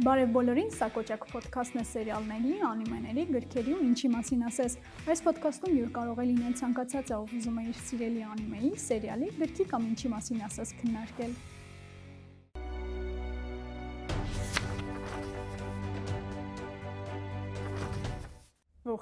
[0.00, 4.76] Բարև բոլորին, սա Կոճակ ոդքասթն է սերիալների, անիմեների, գրքերի ու ինչի մասին ասես։
[5.12, 9.66] Այս ոդքասթում յուր կարող է լինել ցանկացած ով ուզում է իր սիրելի անիմեի, սերիալի, գրքի
[9.76, 11.36] կամ ինչի մասին ասես քննարկել։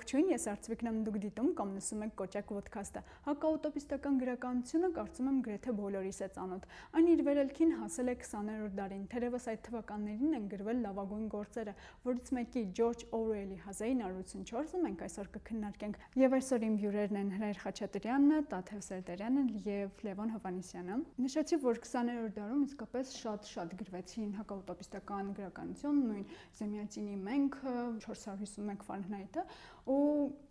[0.01, 5.41] Ողջույն, ես Արծվիկն եմ դուք դիտում կամ լսում եք Կոճակ ոդքասթը։ Հակաուտոպիստական գրականությունը կարծում եմ
[5.45, 6.65] գրեթե բոլորիս է ծանոթ։
[6.97, 11.75] Այն իր վերելքին հասել է 20-րդ դարին։ Թերևս այդ թվականներին են գրվել լավագույն գործերը,
[12.09, 18.41] որից մեկի Ջորջ Օրուելի 1984-ը մենք այսօր կքննարկենք։ Եվ այսօր իմ հյուրերն են Հրայր Խաչատրյանը,
[18.57, 26.27] Տաթև Սերդերյանը եւ Լևոն Հովանեսյանը։ Նշեցի, որ 20-րդ դարում իսկապես շատ-շատ գրվեցին հակաուտոպիստական գրականություն, նույն
[26.61, 27.59] Զեմյատինի մենք
[28.07, 29.45] 451 Ֆարենհայթը
[29.91, 30.03] ու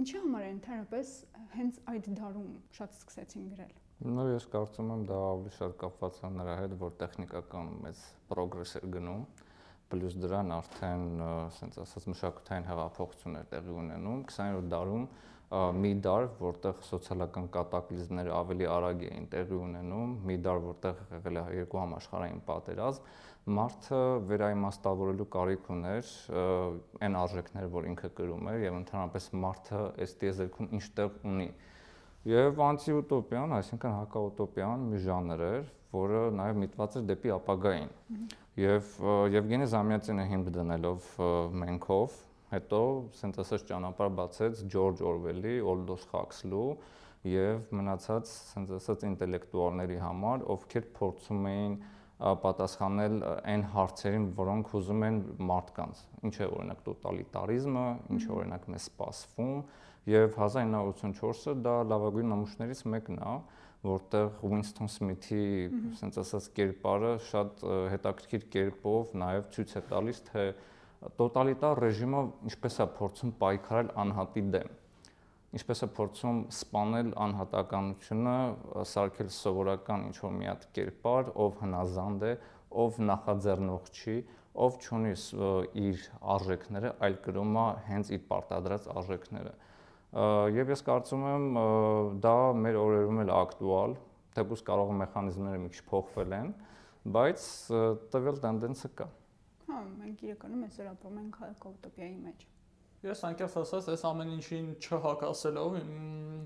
[0.04, 1.12] ինչի համար է ընդհանրապես
[1.56, 6.32] հենց այդ դարում շատ սկսեցին գրել։ Ну, ես կարծում եմ դա ավելի շատ կապված է
[6.40, 9.24] նրա հետ, որ տեխնիկական մեծ պրոգրես էր գնում,
[9.90, 15.06] պլյուս դրան արդեն, ասենց ասած, մշակութային հեղափոխություններ տեղի ունենում 20-րդ դարում
[15.50, 21.46] մի դար, որտեղ սոցիալական կատակլիզմները ավելի արագ էին տեղի ունենում, մի դար, որտեղ եղել է
[21.58, 23.08] երկու համաշխարհային պատերազմ,
[23.50, 26.12] մարդը վերաիմաստավորելու կարիք ուներ
[27.08, 31.50] այն արժեքները, որ ինքը կրում էր եւ ընդհանրապես մարդը այս տիեզերքում ինչ տեղ ունի։
[32.30, 37.92] Եվ անտիուտոպիան, այսինքն հակաուտոպիան մի ժանր էր, որը նաև միտված էր դեպի ապագային։
[38.60, 38.90] Եվ
[39.34, 41.08] Եվգենի Զամյացինը հիմք դնելով
[41.64, 42.18] մենքով
[42.50, 42.82] հետո
[43.20, 46.70] սենց ասած ճանապարհ բացեց Ջորջ Օրվելի, Օլդոս Խաքսլու
[47.30, 51.76] եւ մնացած սենց ասած ինտելեկտուալների համար, ովքեր փորձում էին
[52.20, 53.14] պատասխանել
[53.48, 57.84] այն հարցերին, որոնք ուզում են մարդկանց։ Ինչ է օրինակ տոտալիտարիզմը,
[58.16, 59.62] ինչ է օրինակ մեզ սպասվում,
[60.10, 63.36] եւ 1984-ը դա լավագույն նմուշներից մեկն է,
[63.88, 65.46] որտեղ Winston Smith-ի,
[65.94, 70.46] ասենց ասած, կերպարը շատ հետաքրքիր կերպով նաեւ ցույց է տալիս, թե
[71.20, 74.79] տոտալիտար ռեժիմը ինչպես է փորձում պայքարել անհատի դեմ
[75.58, 78.34] ինչպես է փորձում սپانել անհատականությունը,
[78.90, 82.34] սարքել սովորական ինչ որ մի հատ կերպար, ով հնազանդ է,
[82.84, 84.18] ով նախաձեռնող չի,
[84.66, 85.14] ով չունի
[85.86, 86.06] իր
[86.36, 89.56] արժեքները, այլ գրում է հենց իր պարտադրած արժեքները։
[90.60, 91.60] Եվ ես կարծում եմ
[92.22, 92.36] դա
[92.66, 93.98] մեր օրերում էլ ակտուալ,
[94.38, 96.54] թեպուս կարող մեխանիզմները մի քիչ փոխվել են,
[97.18, 97.50] բայց
[98.14, 99.10] տվել տենդենսը կա։
[99.70, 102.59] Հա, մենք իրականում այսօր ապրում ենք հայկոուտոպիայի մեջ։ Հա
[103.00, 105.76] Ես անկեղծ ասած, այս ամեն ինչին չհակասելով,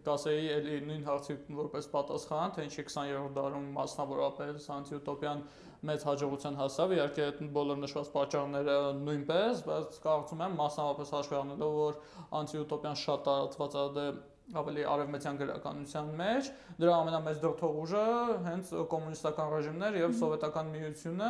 [0.05, 5.41] կասեի էլի նույն հարցի որպես պատասխան, թե ինչի 20-րդ դարում մասնավորապես անտիուտոպիան
[5.89, 11.73] մեծ հաջողության հասավ, իհարկե այդ բոլոր նշված պատճառները նույնպես, բայց կարծում եմ մասնավորապես հաշվի առնելով,
[11.81, 11.99] որ
[12.43, 14.07] անտիուտոպիան շատ տարածված է դե
[14.59, 16.47] ավելի արևմտյան գրականության մեջ
[16.83, 18.07] դրա ամենամեծ դրթող ուժը
[18.43, 21.29] հենց կոմունիստական ռեժիմներ եւ սովետական միությունը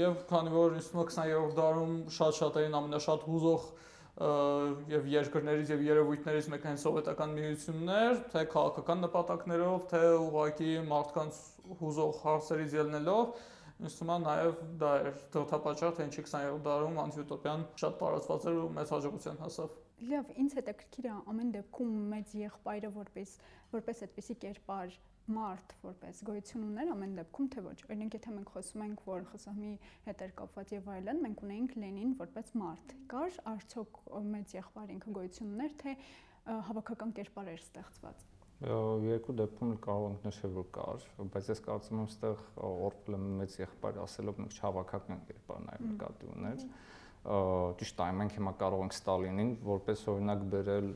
[0.00, 3.68] եւ քանի որ ինձ թվում է 20-րդ դարում շատ-շատերին ամենաշատ հուզող
[4.16, 11.40] եւ երկրներից եւ երևույթներից մեկը հենց սովետական միություններ, թե քաղաքական նպատակներով, թե ուղղակի մարդկանց
[11.82, 13.34] հուզող հարցերից ելնելով
[13.76, 18.60] ինձ թվում է նաև դա էր դրթապաճառ, թե ինչի 20-րդ դարում անտիուտոպիան շատ տարածված էր
[18.62, 19.74] ու մեծ հաջողության հասավ։
[20.12, 23.34] Լավ, ինձ հետաքրքիր է ամեն դեպքում մեծ եղբայրը որպես
[23.76, 24.96] որպես այդպիսի կերպար
[25.32, 29.72] մարդ որպես գոյություն ուներ ամեն դեպքում թե ոչ։ Օրինակ եթե մենք խոսում ենք, որ ԽՍՀՄ-ի
[30.06, 34.00] հետ էր կապված եւ այլն, մենք ունեինք Լենին որպես մարդ։ Կար արդյոք
[34.36, 35.96] մեծ եղբայր ինքը գոյություն ուներ, թե
[36.70, 38.26] հավաքական կերպար էր ստեղծված։
[39.06, 41.02] Երկու դեպքում կարող ենք նշել, որ կար,
[41.34, 46.62] բայց ես կարծում եմ, այստեղ Օրպլը մեծ եղբայր ասելով մենք չհավաքական կերպար նաեւ նկատի ուներ։
[46.62, 46.94] mm -hmm
[47.26, 50.90] ճիշտ է, մենք հիմա կարող ենք Ստալինին որպես օրինակ բերել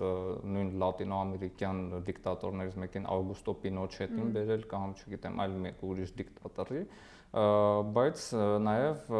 [0.54, 6.84] նույն լատինոամերիկյան դիկտատորներից մեկին Ավգուստո Պինոչետին բերել կամ չգիտեմ, այլ մեկ ուրիշ դիկտատորի,
[7.30, 8.22] բայց
[8.68, 9.10] նաև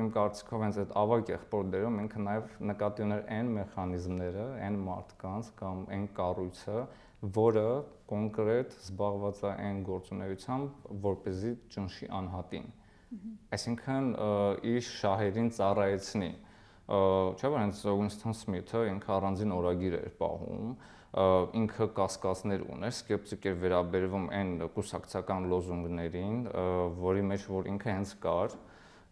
[0.00, 5.86] իմ կարծիքով հենց այդ ավակ եղբորներում ինքը նաև նկատի ուներ այն մեխանիզմները, այն մարդկանց կամ
[5.96, 6.82] այն կառույցը,
[7.40, 7.68] որը
[8.12, 12.70] կոնկրետ զբաղված է այն գործունեությամբ, որ เป զի ճնշի անհատին
[13.10, 14.08] Այսինքն
[14.70, 16.28] իր շահերին ծառայեցնի։
[16.90, 20.68] Չէ՞ որ հենց Winston Smith-ը ինքը առանձին օրագիր էր պահում,
[21.60, 26.38] ինքը կասկածներ ուներ, սկեպտիկ էր վերաբերվում այն կուսակցական լոզունգներին,
[27.02, 28.54] որի մեջ որ ինքը հենց կար,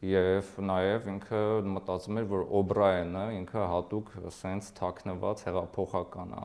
[0.05, 1.39] եւ նաեւ ինքը
[1.75, 6.43] մտածում էր որ Օբրայենը ինքը հատուկ սենց թակնված հեղափոխական է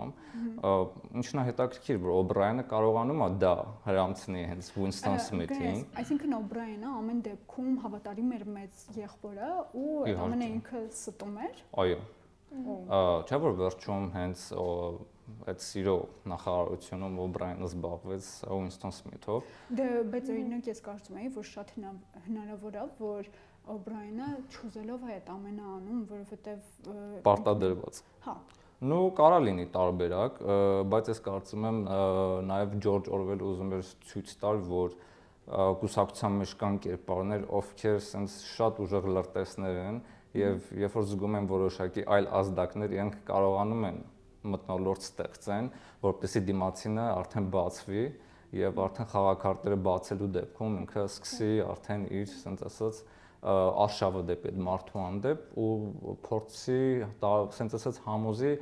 [1.22, 3.54] ինչն է հետաքրքիր որ Օբրայենը կարողանում է դա
[3.86, 9.54] հрамցնի հենց Winston Smith-ին այսինքն Օբրայենը ամեն դեպքում հավատարիմ էր մեծ եղբորը
[9.84, 9.96] ու
[10.26, 12.02] ամենը ինքը ստում էր այո
[13.30, 14.50] չէ որ վերջում հենց
[15.52, 15.96] այդ սիրո
[16.31, 22.88] նախարարությունում Օբրայնը զբաղվեց Ուինստոն Սմիթով։ Դե բայց օրինակ ես կարծում եի, որ շատ հնարավոր է,
[23.00, 23.31] որ
[23.74, 28.36] Օբրայնը ճուզելով է այդ ամենը անում, որովհետև պարտադրված։ Հա,
[28.84, 30.40] Ну, կարա լինի տարբերակ,
[30.92, 31.78] բայց ես կարծում եմ
[32.50, 34.98] նաև Ջորջ Օրվելը ուզում էր ցույց տալ, որ
[35.84, 40.02] կուսակցության մեջ կան կերպարներ, ովքեր sense շատ ուժեղ լրտեսներ են
[40.40, 44.04] եւ երբ որ զգում են որոշակի այլ ազդակներ, իրենք կարողանում են
[44.54, 45.69] մտնոլորտ ստեղծեն,
[46.04, 48.04] որպեսզի դիմացինը արդեն բացվի
[48.54, 53.01] եւ արդեն խաղակարտերը բացելու դեպքում ինքը սկսի արդեն իր sense ասած
[53.44, 56.81] արշավը դեպի այդ մարդու հանդեպ ու փորձի
[57.57, 58.54] sense ասած համոզի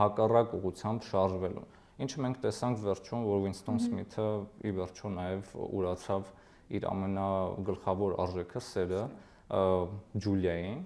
[0.00, 1.64] հակառակ ուղությամբ շարժվելու։
[2.00, 4.28] Ինչը մենք տեսանք վերջում, որ Winston Smith-ը
[4.64, 6.30] ի վերջո նաև ուրացավ
[6.78, 9.02] իր ամենագլխավոր արժեքը սերը
[9.50, 10.82] Ջուլիային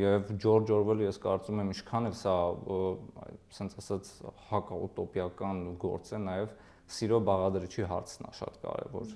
[0.00, 2.36] եւ Ջորջ Օրվելը ես կարծում եմ ինչքան էլ սա
[3.58, 4.10] sense ասած
[4.50, 6.56] հակաուտոպիական գործ է նաև
[6.96, 9.14] սիրո բաղադրիչի հարցն է շատ կարեւոր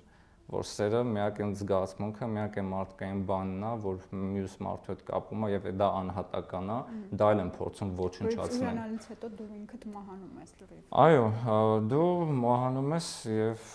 [0.51, 4.01] որ սերը միակ այն զգացմունքը, միակ այն մարդկային բանն է, որ
[4.35, 6.79] մյուս մարդու հետ կապում է եւ դա անհատական է,
[7.21, 11.31] դա էլ են փորձում ոչնչացնել։ Ուրանալից հետո դու ինքդ մահանում ես լրիվ։ Այո,
[11.95, 12.11] դու
[12.41, 13.71] մահանում ես եւ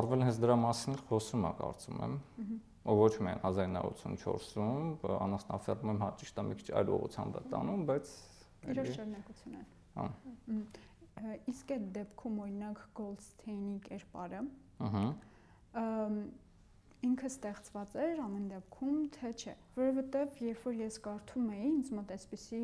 [0.00, 6.40] Օրվելը հենց դրա մասին խոսում է, կարծում եմ։ Ո ոչ միայն 1984-ում անասնաֆերմում հա ճիշտ
[6.40, 8.12] է մի քիչ այլ ուղղությամբ է տանում, բայց
[8.74, 9.64] իրոք շարունակություն է։
[9.96, 10.06] Հա։
[11.52, 14.40] Իսկ այդ դեպքում օրինակ Goldstein-ի կերպարը,
[14.86, 15.04] ըհը
[17.00, 22.10] ինքը ստեղծված էր ամեն դեպքում, թե չէ, որովհետև երբ որ ես կարդում էի, ինձ մոտ
[22.16, 22.60] այսպեսի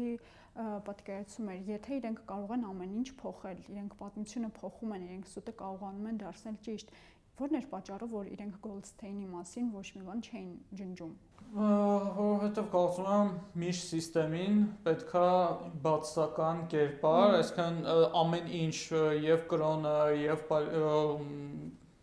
[0.89, 5.55] պատկերացում էր, եթե իրենք կարող են ամեն ինչ փոխել, իրենք պատմությունը փոխում են, իրենք սուտը
[5.63, 6.93] կարողանում են դարձնել ճիշտ,
[7.37, 11.17] ո՞րն էր պատճառը, որ իրենք Goldstein-ի մասին ոչ մի բան չէին ջնջում
[11.57, 13.29] որովհետև կարծում եմ
[13.63, 14.57] միշտ համակարգին
[14.87, 15.29] պետքա
[15.85, 17.79] բացական կերպար, այսինքն
[18.23, 18.79] ամեն ինչ
[19.27, 20.43] եւ կրոնը եւ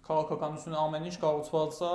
[0.08, 1.92] քաղաքականությունը ամեն ինչ կառուցված է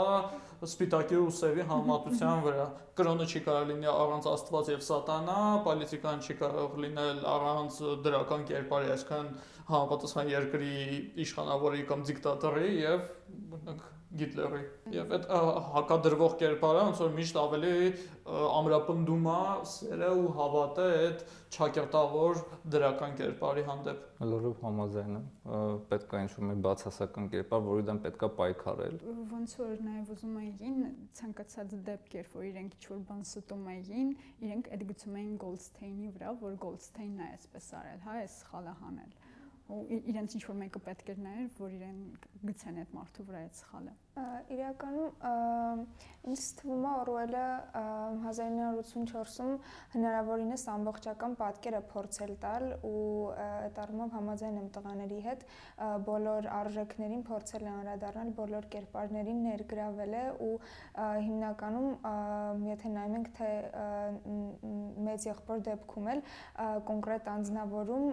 [0.68, 2.64] սպիտակի ու սևի համատության վրա։
[2.98, 5.36] Կրոնը չի կարող լինի առանց Աստված եւ Սատանա,
[5.68, 7.78] պոլիտիկան չի կարող լինել առանց
[8.08, 9.30] դրական կերպարի, այսինքն
[9.68, 10.74] համապատասխան երկրի
[11.28, 13.06] իշխանավորի կամ դիկտատորի եւ
[14.08, 14.58] Գիտլերի։
[14.94, 15.24] Եվ այդ
[15.68, 17.72] հակադրվող կերպարը ոնց որ միշտ ավելի
[18.58, 19.40] ամրապնդում է
[19.72, 21.24] սերը ու հավատը այդ
[21.56, 22.40] ճակերտավոր
[22.74, 25.28] դրական կերպարի հանդեպ։ Լուրջ համաձայն եմ։
[25.92, 28.98] Պետք է ինչ-որ մի բացասական կերպար, որի դեմ պետքա պայքարել։
[29.36, 30.82] Ոնց որ նաև ուզում էին
[31.20, 34.12] ցանկացած դեպք, երբ որ իրենք ինչ-որ բան ստում էին,
[34.48, 39.18] իրենք այդ գցում էին Goldstein-ի վրա, որ Goldstein-ն է այսպես արել, հա, այս սխալը հանել
[39.68, 39.78] ու
[40.12, 41.98] իրենց ինչ որ մեկը պետք էր նայել, որ իրեն
[42.48, 43.96] գցեն այդ մարդու վրա այդ սխալը։
[44.48, 45.10] Իրականում
[46.28, 47.42] ինձ թվում է Օրուելը
[47.78, 49.52] 1984-ում
[49.92, 53.02] հնարավորինս ամբողջական պատկերը փորձել տալ ու
[53.44, 55.44] այդ առումով համաձայն եմ տղաների հետ
[56.08, 60.54] բոլոր արժեքներին փորձել է անդրադառնալ, բոլոր կերպարներին ներգրավել է ու
[61.28, 61.88] հիմնականում
[62.72, 63.52] եթե նայում ենք թե
[65.08, 66.24] մեծ եղբոր դեպքում էլ
[66.88, 68.06] կոնկրետ անձնավորում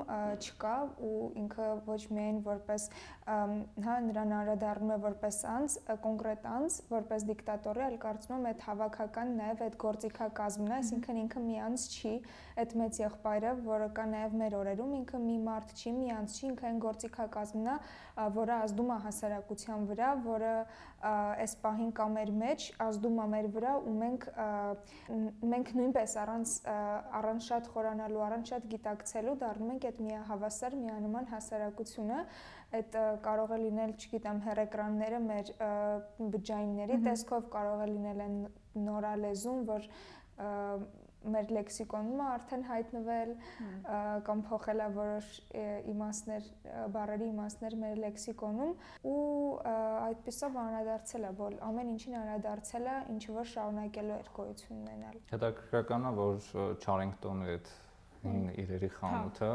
[0.45, 0.75] չկա
[1.09, 2.87] ու ինքը ոչ միայն որպես
[3.25, 9.31] հա նրան անդրադառնում է որպես անձ, կոնկրետ անձ, որպես դիկտատորի, այլ կարծում եմ այդ հավաքական
[9.39, 12.13] նաև այդ գործիքակազմն է, այսինքն ինքը մի անձ չի,
[12.65, 16.45] այդ մեծ եղբայրը, որը կա նաև մեր օրերում, ինքը մի մարդ չի, մի անձ չի,
[16.51, 17.77] ինքը այն գործիքակազմն է,
[18.35, 20.53] որը ազդում է հասարակության վրա, որը
[21.05, 24.23] այս պահին կա մեր մեջ, ազդում է մեր վրա ու մենք
[25.51, 26.53] մենք նույնպես առանց
[27.19, 32.19] առանց շատ խորանալու, առանց շատ գիտակցելու դառնում ենք այդ միահավասար, միանման հասարակությունը,
[32.79, 32.99] այդ
[33.29, 35.55] կարող է լինել, չգիտեմ, հերեկրանները մեր
[36.35, 38.37] բջջայինների տեսքով կարող է լինել այն
[38.89, 39.89] նորալեզուն, որ
[41.25, 43.31] մեր լեքսիկոնում է արդեն հայտնվել
[44.27, 45.29] կամ փոխել է որոշ
[45.93, 46.49] իմաստներ,
[46.95, 48.75] բառերի իմաստներ մեր լեքսիկոնում
[49.09, 49.23] ու
[50.09, 56.05] այդպեսով անդրադարձել է, որ ամեն ինչին անդրադարձել է, ինչը որ շարունակելու էր գոյություն ունենալ։ Հետաքրքրական
[56.05, 56.53] է, որ
[56.85, 57.73] Չարինգտոնի այդ
[58.25, 59.51] հին իրերի խանութը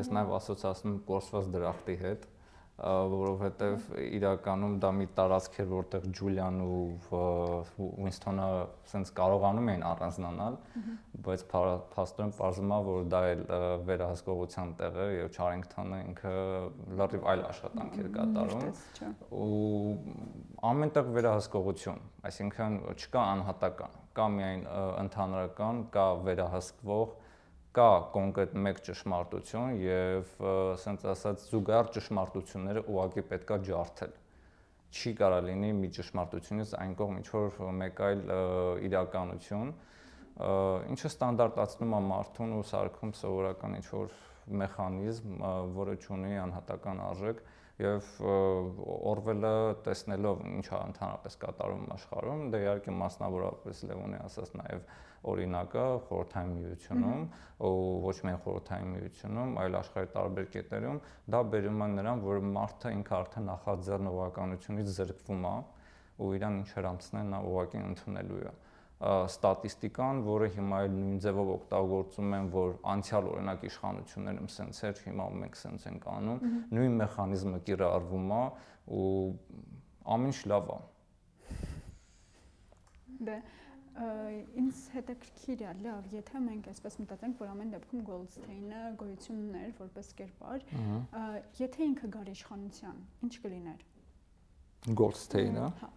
[0.00, 2.28] ես նաև ասոցացնում կորսված դրախտի հետ,
[2.80, 7.18] որովհետև իրականում դա մի տարածք էր, որտեղ Ջուլիան ու
[7.86, 8.46] Ուինստոնը
[8.92, 10.56] սենց կարողանում էին առանձնանալ,
[11.26, 13.44] բայց փաստորեն բարձում է, որ դա էլ
[13.90, 16.34] վերահսկողության տեղ է եւ Չարինգթոնը ինքը
[17.02, 18.66] լրիվ այլ աշխատանք էր կատարում
[19.44, 19.94] ու
[20.72, 24.64] ամենտեղ վերահսկողություն, այսինքն չկա անհատական, կա միայն
[25.04, 27.18] ընդհանրական, կա վերահսկվող
[27.76, 34.16] կա կոնկրետ մեկ ճշմարտություն եւ ասենց ասած զուգահեռ ճշմարտությունները ուղակի պետքա ջարդել
[34.90, 38.24] չի կարա լինի մի ճշմարտությունից այն կողմ ինչ որ մեկ այլ
[38.88, 39.70] իրականություն
[40.40, 44.18] ինչը ստանդարտացնում է մարդուն ու սարքում սովորական ինչ որ
[44.60, 45.34] մեխանիզմ,
[45.76, 47.42] որը ունի անհատական արժեք
[47.80, 48.08] եւ
[49.10, 49.52] Օրվելը
[49.86, 54.82] տեսնելով ինչա ընդհանրապես կատարում աշխարհում, դե իհարկե մասնավորապես Լևոնի ասած նաեւ
[55.28, 57.24] օրինակը խորհրդային միությունում
[57.60, 57.72] ու
[58.06, 61.00] ոչ միայն խորհրդային միությունում, այլ աշխարհի տարբեր կետերում
[61.34, 65.54] դա բերում է նրան, որ մարդը ինքը արդեն նախաձեռնողականությունից զրկվում է
[66.20, 68.54] ու իրան ինչեր անցնեն նա ուղղակի ընդունելու է
[69.00, 75.28] ստատիստիկան, որը հիմա էլ նույն ձևով օգտագործում են, որ անցյալ օրինակ իշխանություններում սենց էր, հիմա
[75.40, 76.42] մենք սենց ենք անում,
[76.76, 78.42] նույն մեխանիզմը կիրառվում է
[79.00, 79.08] ու
[80.16, 80.78] ամեն ինչ լավ է։
[83.30, 83.38] Դե
[84.60, 90.12] ինձ հետաքրքիր է, լավ, եթե մենք այսպես մտածենք, որ ամեն դեպքում Goldstein-ը գոյություն ուներ որպես
[90.20, 90.66] կերպար,
[91.60, 93.86] եթե ինքը գար իշխանության, ինչ կլիներ։
[95.00, 95.90] Goldstein-ը։ Հա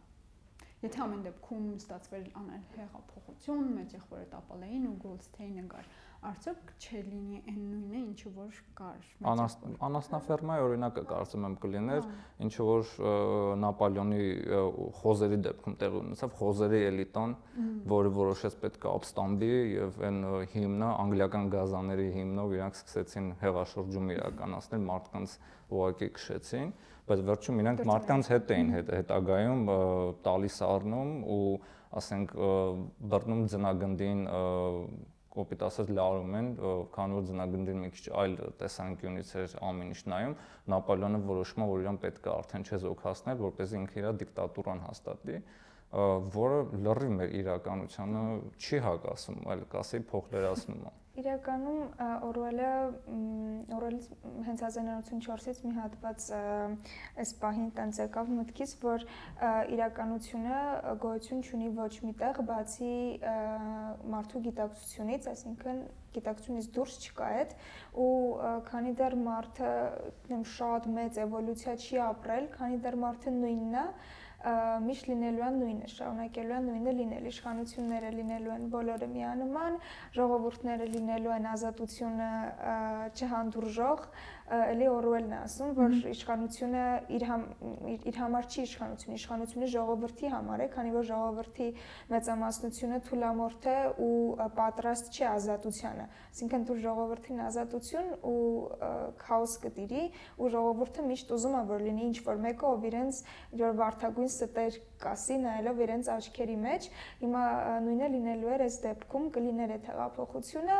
[0.84, 5.86] Եթե ամեն դեպքում ստացվեր անել հեղափոխություն, մեծ եղբորը տապալեին ու Goldstein-ը գար,
[6.28, 9.08] արդյոք չէր լինի այն նույնը, ինչը որ կար։
[9.88, 12.10] Անասնաֆերմայի օրինակը կարծում եմ կլիներ,
[12.48, 12.92] ինչը որ
[13.64, 14.28] Նապոլեոնի
[15.00, 17.36] խոզերի դեպքում տեղի ունեցավ, խոզերի էլիտան,
[17.96, 20.22] որը որոշեց պետք է ապստամբի եւ այն
[20.54, 25.38] հիմնը անգլիական գազաների հիմնով իրանք սկսեցին հեղաշրջում իրականացնել մարդկանց
[25.74, 26.76] ուղակի քշեցին
[27.10, 29.64] բայց վերջում իրանք մարդկանց հետ էին հետ հետագայում
[30.28, 31.48] տալիս առնում ու
[32.00, 32.36] ասենք
[33.14, 34.22] բռնում ձնագնդին
[35.34, 36.48] կոպիտ ասած լարում են,
[36.94, 40.36] քանի որ ձնագնդին մի քիչ այլ տեսանկյունից էր ամեն ինչ նայում,
[40.74, 45.40] Նապոլեոնը որոշում է, որ իրան պետք է արդեն չեզոքացնել, որպեսզի ինքը իր դիկտատուրան հաստատի,
[46.38, 48.26] որը լրիվ մեր իրականությանը
[48.62, 51.82] չի հակասում, այլ կասեի փոխլերացնում է։ Իրականում
[52.26, 52.70] Օրուելը
[53.76, 54.06] Օրուելից
[54.48, 56.24] հենց 1904-ից մի հատված
[57.22, 59.06] այս պահին տենց եկավ մտքից, որ
[59.76, 60.62] իրականությունը
[61.04, 62.96] գոյություն ունի ոչ միտեղ, բացի
[64.16, 65.86] մարդու գիտակցությունից, այսինքն
[66.18, 67.56] գիտակցությունից դուրս չկա այդ
[68.08, 68.10] ու
[68.74, 69.72] քանի դեռ մարդը
[70.58, 73.88] շատ մեծ էվոլյուցիա չի ապրել, քանի դեռ մարդը նույնն է,
[74.44, 79.78] միշտ լինելու են նույնը, շարունակելու են նույնը լինել, իշխանությունները լինելու են բոլորը միանման,
[80.18, 82.30] ժողովուրդները լինելու են ազատությունը
[83.16, 84.04] չհանդուրժող,
[84.52, 86.84] էլի Օրուելն է ասում, որ իշխանությունը
[87.16, 87.44] իր համ,
[88.12, 91.68] իր համար չի իշխանություն, իշխանությունը ժողովրդի համար է, քանի որ ժողովրդի
[92.12, 94.18] մեծամասնությունը թուլամորթ է ու
[94.60, 98.44] պատրաստ չի ազատությանը։ Այսինքն դու ժողովրդին ազատություն ու
[99.24, 100.04] քաոս կտիրի
[100.44, 103.24] ու ժողովուրդը միշտ ուզում է որ լինի ինչ որ մեկը ով իրենց
[103.64, 106.88] որ վարթագույն ստեր կասի նայելով իրենց աչքերի մեջ
[107.24, 107.44] հիմա
[107.88, 110.80] նույնը լինելու էր այս դեպքում կլիներ այդ հեղափոխությունը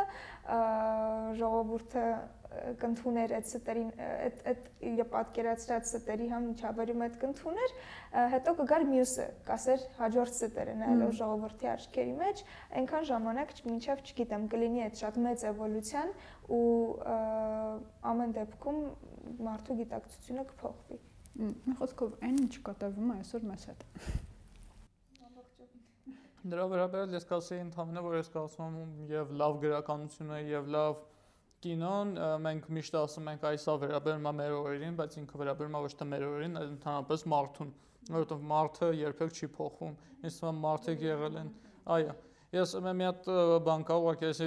[1.40, 2.06] ժողովուրդը
[2.80, 7.74] կընդուներ այդ ստերին այդ այդ իր պատկերացրած ստերի համ միջավայրում այդ կընդուներ
[8.34, 12.44] հետո կգար մյուսը կասեր հաջորդ ստերը նայելով ժողովրդի աչքերի մեջ
[12.80, 16.14] այնքան ժամանակ մինչև չգիտեմ կլինի այդ շատ մեծ էվոլյուցիան
[16.58, 16.68] ու
[18.14, 18.84] ամեն դեպքում
[19.48, 21.02] մարդու գիտակցությունը կփոխվի
[21.34, 23.88] մի խոսքով այն ինչ կատարվում է այսօր մեզ հետ
[26.44, 30.98] Դրա վերաբերյալ ես կասեի ընդհանրապես որ ես կարծում եմ եւ լավ գրականությունը եւ լավ
[31.64, 32.12] կինոն
[32.44, 36.06] մենք միշտ ասում ենք այսա վերաբերում է մեր օրերին, բայց ինքը վերաբերում է ոչ թե
[36.10, 37.70] մեր օրերին, այլ ընդհանրապես մարդուն,
[38.14, 39.94] որովհետև մարդը երբեք չի փոխվում։
[40.24, 41.52] Ինձ թվում է մարդիկ եղել են,
[41.94, 42.16] այո,
[42.54, 43.28] Ես մի հատ
[43.66, 44.40] բան կա, ուղղակի ես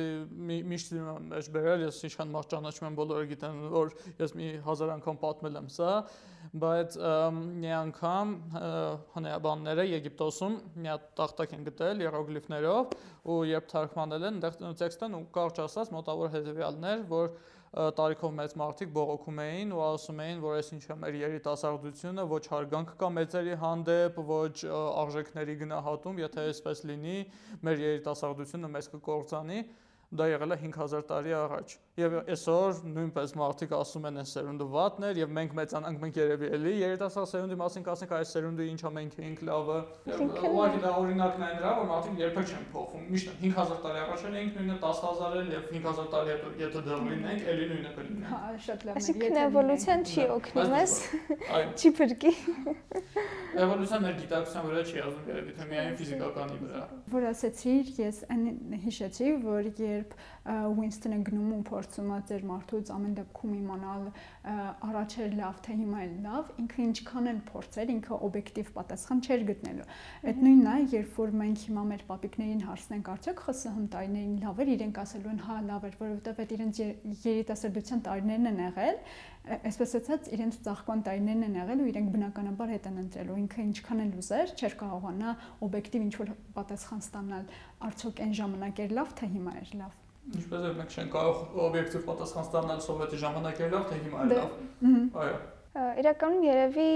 [0.71, 0.93] միշտ
[1.27, 5.59] մեջ բերել, ես ինչքան մարդ ճանաչում եմ, բոլորը գիտեն, որ ես մի հազար անգամ պատմել
[5.59, 5.91] եմ սա,
[6.63, 6.97] բայց
[7.57, 8.31] մի անգամ
[9.17, 12.95] հնեաբանները Եգիպտոսում մի հատ տախտակ են գտել իերոգլիֆներով
[13.27, 17.33] ու երբ թարգմանել են, այնտեղ տեքստն ու կարճ ասած մոտավոր հետեւյալներ, որ
[17.75, 22.93] տարիքով մեծ մարդիկ բողոքում էին ու ասում էին, որ այս ինչա մեր երիտասարդությունը ոչ հարգանք
[23.01, 24.55] կա մեծերի հանդեպ, ոչ
[25.03, 27.17] արժեքների գնահատում, եթե այսպես լինի,
[27.67, 29.59] մեր երիտասարդությունը մեզ կկործանի,
[30.15, 35.05] դա եղել է 5000 տարի առաջ։ Եվ այսօր նույնպես մարդիկ ասում են այս սերունդը վատն
[35.07, 39.15] էր եւ մենք մեծանանք մենք երևի էլի երիտասարդ սերունդի մասին կասենք այս սերունդը ինչա մենք
[39.17, 39.77] էինք լավը։
[40.27, 44.59] Ուղղակի դա օրինակն է նրա, որ մարդիկ երբեք չեն փոխվում։ Միշտ 5000 տարի առաջ էինք
[44.61, 48.85] նույնը 10000 էլ եւ 5000 տարի հետո եթե դեռ լինենք, էլի նույնը կլինի։ Հա, շատ
[48.87, 50.95] լավ։ Այսինքն էվոլյուցիան չի օգնի մեզ,
[51.81, 52.33] չի փրկի։
[53.57, 56.81] Էվոլյուցիան մեր գիտակցության վրա չի ազդում երևի թե միայն ֆիզիկականի վրա։
[57.15, 58.19] Որ ասեցիր, ես
[58.85, 60.13] հիշեցի, որ երբ
[60.47, 64.03] Winston-ը գնում ու փորձում է ձեր մարդուց ամեն դեպքում իմանալ
[64.87, 69.45] առաջ էր լավ թե հիմա է լավ, ինքը ինչքան էլ փորձեր, ինքը օբյեկտիվ պատասխան չէր
[69.51, 69.87] գտնելու։
[70.31, 74.71] Այդ նույնն է, երբ որ մենք հիմա մեր պապիկներին հարցնենք, արդյոք ԽՍՀՄ տարիներին լավ էր,
[74.77, 76.81] իրենք ասելու են հա լավ էր, որովհետև այդ իրենց
[77.27, 79.01] երիտասարդության տարիներն են եղել,
[79.47, 84.01] այսպես ասած իրենց ծաղկման տարիներն են եղել ու իրենք բնականաբար հետ են ընտրելու ինքը ինչքան
[84.03, 85.35] էլ ուզեր չէր կարողանա
[85.67, 87.47] օբյեկտիվ ինչ որ պատասխան ստանալ
[87.87, 89.95] արդյոք այն ժամանակ էր լավ թե հիմա էր լավ
[90.35, 95.21] Ինչպես է մենք չենք կարող օբյեկտիվ պատասխան ստանալ սովետի ժամանակի լավ, թե հիմա Դե, լավ։
[95.23, 95.37] Այո։
[96.01, 96.89] Իրականում երևի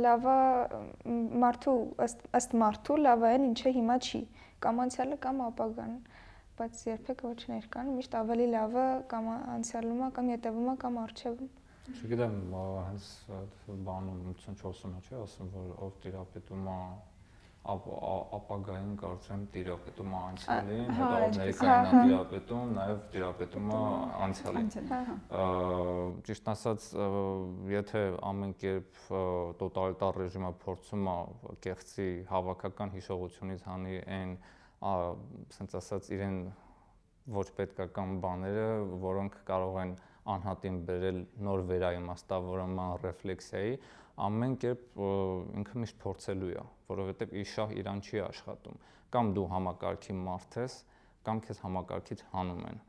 [0.00, 0.36] լավա
[1.44, 1.76] մարդու
[2.40, 4.20] ըստ մարդու լավա են ինչը հիմա չի,
[4.64, 5.94] կամ անցյալը կամ ապագան,
[6.60, 11.50] բայց երբեք ոչ ներկան, միշտ ավելի լավը կամ անցյալում է կամ հետևում է կամ արժևում։
[11.90, 13.06] Չգիտեմ, հենց
[13.88, 16.78] բանում 84-ում է, չէ՞, ասում որ ով տիրապետում է
[17.60, 23.80] ապագային կարծեմ տիրապետում անցյալին, հա, հետո ներկային է տիրապետում, նաև տիրապետում է
[24.26, 25.48] անցյալին։ հա, հա։
[26.28, 26.86] Ճիշտ ասած,
[27.74, 29.02] եթե ամեն կերպ
[29.60, 31.18] տոտալիտար ռեժիմը փորձում է
[31.68, 34.34] կեղծի հավաքական հիշողությունից հանի այն,
[34.90, 36.38] ասենց ասած, իրեն
[37.30, 38.68] ոչ պետքական բաները,
[39.04, 39.98] որոնք կարող են
[40.30, 43.74] անհատին բերել նոր վերաիմաստավորման ռեֆլեքսիայի,
[44.26, 45.00] ամեն կերպ
[45.60, 50.76] ինքը միշտ փորձելու է, որովհետև իր շահ իրան չի աշխատում։ Կամ դու համակարգի մարդ ես,
[51.26, 52.80] կամ քեզ համակարգից հանում են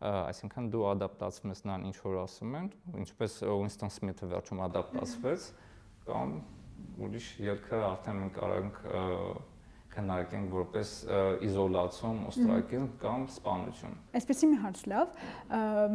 [0.00, 2.68] այսինքն դու ադապտացվում ես նրան ինչ որ ասում են,
[3.02, 5.48] ինչպես Winston Smith-ը վերջում ադապտացվեց,
[6.06, 6.32] կամ
[7.04, 8.78] ուրիշ ելքը արդեն մենք կարանք
[9.94, 10.92] քննարկենք որպես
[11.46, 15.20] իզոլացիոն, օստրակիզմ կամ սպանություն։ Այսպեսի մի հարց լավ,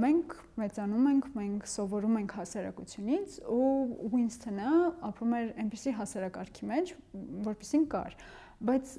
[0.03, 3.71] մենք մեծանում ենք, մենք սովորում ենք հասարակությունից ու
[4.15, 4.73] Winston-ը
[5.09, 6.93] ապրում էր այնպեսի հասարակարգի մեջ,
[7.49, 8.17] որպեսին կար,
[8.69, 8.95] բայց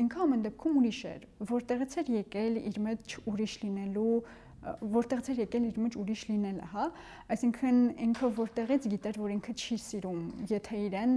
[0.00, 4.14] ինքը ամեն դեպքում ուրիշ էր, որտեղից էր եկել իր մեջ ուրիշ լինելու
[4.60, 6.86] որտեղից էր եկել իր մեջ ուրիշ լինելը, հա?
[7.32, 11.14] Այսինքն ինքը որտեղից գիտեր, որ ինքը չի սիրում, եթե իրեն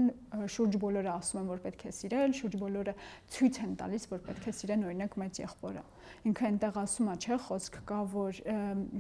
[0.54, 2.96] շուրջ բոլորը ասում են, որ պետք է սիրել, շուրջ բոլորը
[3.36, 5.84] ցույց են տալիս, որ պետք է սիրեն, օրինակ մեծ եղբորը։
[6.32, 8.42] Ինքը այնտեղ ասում է, չէ, խոսք կա, որ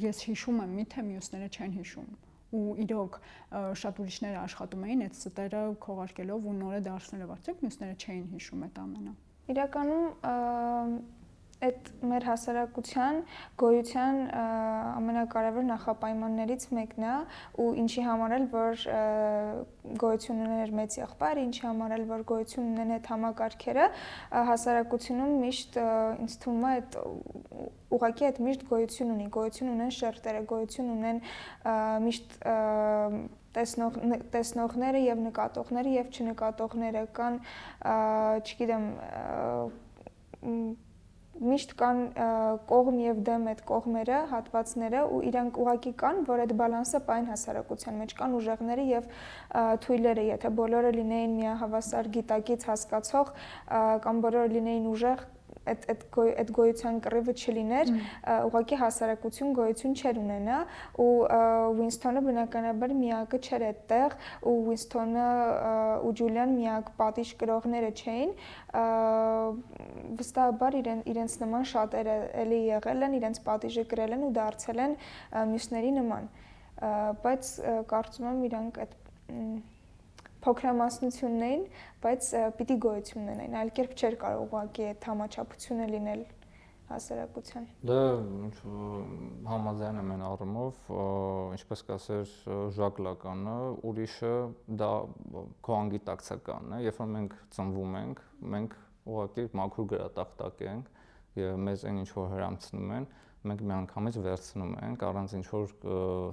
[0.03, 2.13] ես հիշում եմ, միթե մյուսները չեն հիշում
[2.53, 3.15] ու իրոք
[3.81, 8.77] շատ ուրիշներ աշխատում էին այդ ստերը քողարկելով ու նորը դարձնելով, արդյոք մյուսները չէին հիշում այդ
[8.83, 9.13] ամենը։
[9.53, 10.05] Իրականում
[11.67, 13.19] այդ մեր հասարակության
[13.63, 17.13] գոյության ամենակարևոր նախապայմաններից մեկն է
[17.63, 18.85] ու ինչի համար էլ որ
[20.03, 23.87] գոյություն ուներ մեծ եղբայր, ինչի համար էլ որ գոյություն ունեն այդ համակարգերը
[24.49, 25.79] հասարակությունում միշտ
[26.23, 26.99] ինձ թվում է այդ
[27.93, 31.19] ուղղակի այդ միշտ գոյություն ունի, գոյություն ունեն շերտերը, գոյություն ունեն
[32.07, 32.37] միշտ
[33.53, 33.99] տեսնող
[34.33, 37.37] տեսնողները եւ նկատողները եւ չնկատողները կան,
[38.41, 38.87] չգիտեմ,
[41.43, 42.01] միշտ կան
[42.69, 47.99] կողմ եւ դեմ այդ կողմերը, հատվածները ու իրանք ուղակի կան, որ այդ բալանսը պայն հասարակության
[48.03, 49.09] մեջ կան ուժեղները եւ
[49.83, 53.33] թույլերը, եթե բոլորը լինեին միահավասար գիտակից հասկացող
[54.07, 55.25] կամ բոլորը լինեին ուժեղ
[55.71, 56.01] այդ այդ
[56.43, 57.91] այդ գոյության կռիվը չլիներ,
[58.47, 60.57] ուղղակի հասարակություն գոյություն չեր ունենա
[60.99, 61.09] ու
[61.79, 64.15] Winston-ը բնականաբար միակը չէր այդտեղ
[64.51, 65.27] ու Winston-ը
[66.03, 68.33] ու Ջուլիան միակ պատիժ կրողները չէին
[70.19, 74.97] վստահաբար իրեն իրենց նման շատերը էլի եղել են, իրենց պատիժը կրել են ու դարձել են
[75.53, 76.31] մյուսների նման
[77.23, 77.53] բայց
[77.93, 78.97] կարծում եմ իրանք այդ
[80.43, 81.65] փոքրամասնությունն էին,
[82.03, 82.29] բայց
[82.59, 86.23] պիտի գոյություն ունենային, այլ կերպ չէր կարող ուղղակի այդ համաչափությունը լինել
[86.89, 87.99] հասարակության։ Դա
[89.49, 90.81] համաձայն եմ այն առումով,
[91.57, 92.33] ինչպես կասեր
[92.77, 93.57] Ժակ Լականը,
[93.89, 94.33] ուրիշը
[94.83, 94.91] դա
[95.63, 98.77] քո անգիտակցականն է, երբ որ մենք ծնվում ենք, մենք
[99.13, 100.91] ուղղակի մաքուր գրատախտակ ենք
[101.39, 105.71] եւ մեզ այն ինչ որ հрамցնում են, են մենք միանգամից վերցնում ենք առանց ինչ որ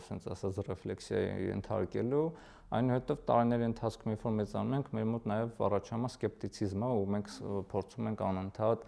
[0.00, 2.24] ասենց ասած ռեֆլեքսիայի ենթարկելու
[2.70, 7.30] այնուհետև տարիների ընթացքում երբ որ մեծանում ենք մեր մոտ նաև առաջանում է սկեպտիցիզմը ու մենք
[7.72, 8.84] փորձում ենք անընդհատ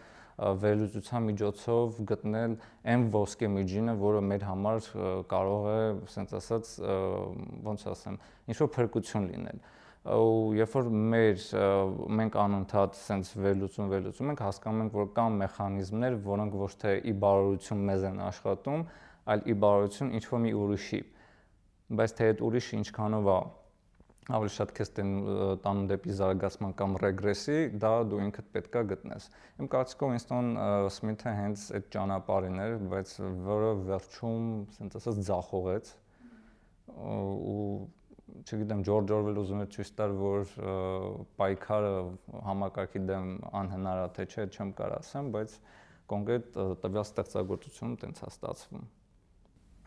[0.63, 2.55] վերլուծության միջոցով գտնել
[2.93, 4.87] այն ոսկե միջինը, որը մեր համար
[5.33, 6.71] կարող է, ասենց ասած,
[7.69, 8.17] ոնց ասեմ,
[8.49, 9.61] ինչ որ փրկություն լինել
[10.03, 11.43] ու երբ որ մեր
[12.19, 17.15] մենք անընդհատ sense վերլուծում վերլուծում ենք հասկանում ենք որ կան մեխանիզմներ որոնք ոչ թե ի
[17.23, 18.87] բարօրություն մեզ են աշխատում
[19.33, 21.03] այլ ի բարօրություն ինչ որ մի ուրիշի
[22.03, 23.41] բայց թե այդ ուրիշը ինչքանով է
[24.31, 29.25] ավելի շատ քեզ տանում դեպի զարգացման կամ ռեգրեսի, դա դու ինքդ պետքա գտնես։
[29.59, 30.53] Իմ կարծիքով Winston
[30.95, 33.15] Smith-ը հենց այդ ճանապարհին էր, բայց
[33.49, 35.91] որը վերջում, ասենց ասած, ձախողեց
[37.03, 37.67] ու
[38.43, 40.53] չգիտեմ Ջորջ Օրվել ուզում է ցույց տալ, որ
[41.41, 41.93] պայքարը
[42.49, 43.29] համակարգի դեմ
[43.61, 45.57] անհնար է, թե չէ, չեմ կարող ասեմ, բայց
[46.13, 48.91] կոնկրետ տվյալ ստեղծագործությունում տենց է ստացվում։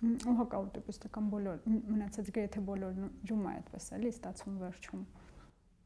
[0.05, 2.97] Ու հակաուտոպիստական բոլոր մնացած գրեթե բոլոր
[3.29, 5.05] ջում է այդպես էլի ստացվում վերջում։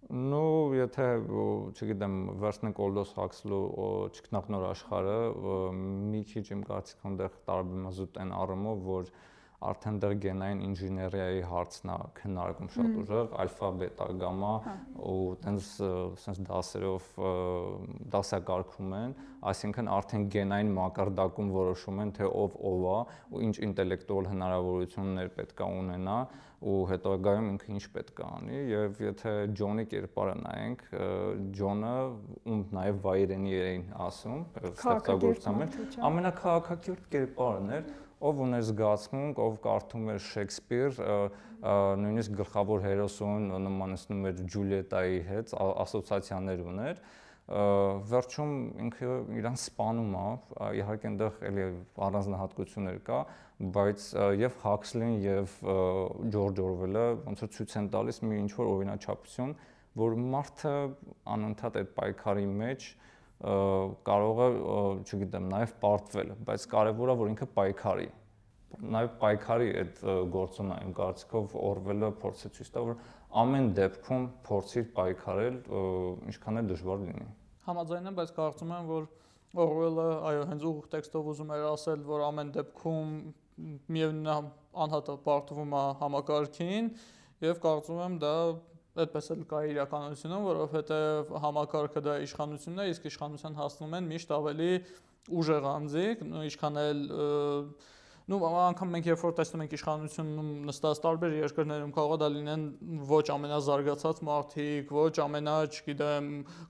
[0.09, 0.43] Ну,
[0.73, 1.05] եթե,
[1.75, 5.17] չգիտեմ, վերցնենք Aldous Huxley ճկնաղնոր աշխարհը,
[6.13, 9.11] մի քիչ իմ կարծիքով այնտեղ տարբերմազուտ են առումով, որ
[9.59, 14.75] արդեն դեռ գենային ինժեներիայի հարցն է քննարկում շատ ուժեղ, ալֆա, բետա, գամմա հա։
[15.11, 15.71] ու տենց
[16.23, 17.09] sense դասերով
[18.15, 19.15] դասակարգում են,
[19.51, 22.99] այսինքն արդեն գենային մակարդակում որոշում են թե ով ով է
[23.35, 26.17] ու ինչ ինտելեկտուալ հնարավորություններ պետք է ունենա
[26.59, 30.81] ու հետագայում ինքը ինչ պետք է անի եւ եթե Ջոնի կերպարը նայենք
[31.59, 31.93] Ջոնը
[32.51, 37.87] ում նաեւ վայրենի էին ասում ստեղծագործության մեջ ամենակաղաքակիրթ կերպարն էր
[38.19, 40.99] ով ուներ զգացմունք, ով կարդում էր Շեքսպիր,
[42.03, 45.53] նույնիսկ գլխավոր հերոսուն նմանեցնում էր Ջուլիետայի հետ,
[45.85, 47.01] ասոցիացիաներ ուներ
[47.49, 48.51] վերջում
[48.85, 50.25] ինքը իրան սպանում է,
[50.79, 51.63] իհարկե այնտեղ էլի
[52.07, 53.21] առանձնահատկություններ կա,
[53.73, 54.05] բայց
[54.39, 55.55] եւ Huxley-ն եւ
[56.29, 59.55] George Orwell-ը ոնց որ ցույց են տալիս մի ինչ որ օրինաչափություն,
[59.99, 60.75] որ մարդը
[61.33, 62.87] անընդհատ այդ պայքարի մեջ
[63.39, 64.47] կարող է,
[65.07, 68.07] չգիտեմ, նաև պարտվել, բայց կարևորը որ ինքը պայքարի։
[68.79, 70.01] Նաև պայքարի այդ
[70.33, 72.99] գործոնը իմ կարծիքով Օրվելը փորձեց ցույց տալ, որ
[73.43, 75.57] ամեն դեպքում փորձիր պայքարել,
[76.29, 77.27] ինչքան էլ դժվար լինի։
[77.69, 79.07] Համաձայն եմ, բայց կարծում եմ, որ
[79.59, 83.13] Օրվելը այո, հենց ուղիղ տեքստով ուզում էր ասել, որ ամեն դեպքում
[83.89, 84.49] միևնույն
[84.85, 86.89] անհատը պարտվում է համակարգին
[87.43, 88.33] եւ կարծում եմ դա
[88.97, 94.71] այդպես էլ կա իրականությունում, որովհետև համակարգը դա իշխանությունն է, իսկ իշխանության հասնում են միշտ ավելի
[95.39, 97.01] ուժեղ անձիկ, ինչքան էլ
[98.29, 102.65] նու անգամ մենք երբ որ տեսնում ենք իշխանությունում նստած տարբեր երկրներում կարող է դա լինեն
[103.09, 106.27] ոչ ամենազարգացած մարդիկ, ոչ ամենա, չգիտեմ,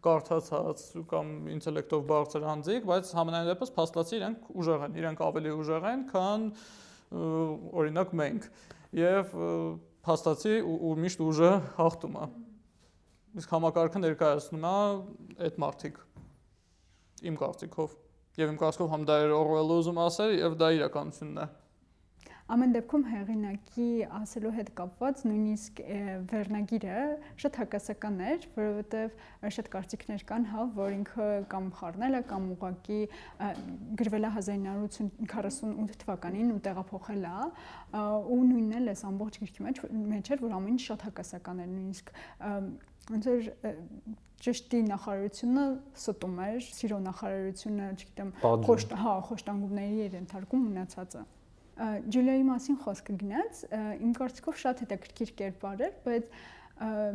[0.08, 5.90] կարդացած կամ ինտելեկտով բարձր անձիկ, բայց համենայն դեպս փաստացի իրենք ուժեղ են, իրենք ավելի ուժեղ
[5.92, 6.48] են, քան
[7.84, 8.50] օրինակ մենք։
[9.04, 9.36] Եվ
[10.10, 12.28] փաստացի ու, ու միշտ ուժը հաղթում է։
[13.40, 14.76] Իսկ համակարգը ներկայացնում է
[15.46, 16.00] այդ մարտիկ
[17.30, 17.98] իմ կարծիքով։
[18.40, 21.48] Եվ իմ կարծիքով համ դա էր Օրվելը ուզում ասել, եւ դա իրականությունն է։
[22.50, 25.82] Ամեն դեպքում հեղինակի ասելու հետ կապված նույնիսկ
[26.32, 27.02] վերնագիրը
[27.44, 33.00] շատ հակասական էր, որովհետև շատ կարծիքներ կան, հա, որ ինքը կամ խառնել է կամ ուղակի
[34.02, 37.36] գրվել է 1948 թվականին ու տեղափոխել է,
[38.02, 39.84] ու նույնն էլ էս ամբողջ գրքի մեջ
[40.16, 42.14] մեջ էր, որ ամեն ինչ շատ հակասական էր, նույնիսկ
[43.14, 43.52] ոնց որ
[44.40, 45.64] ճշտի նախարարությունը
[46.00, 51.24] ստում էր, սիրո նախարարությունը, չգիտեմ, խոշտ, հա, խոշտանգումների էր ընթարկում մնացածը։
[51.80, 53.60] Ջուլիայի մասին խոսքը գնաց,
[54.04, 56.32] իմ կարծիքով շատ հետաքրքիր կերպար էր, բայց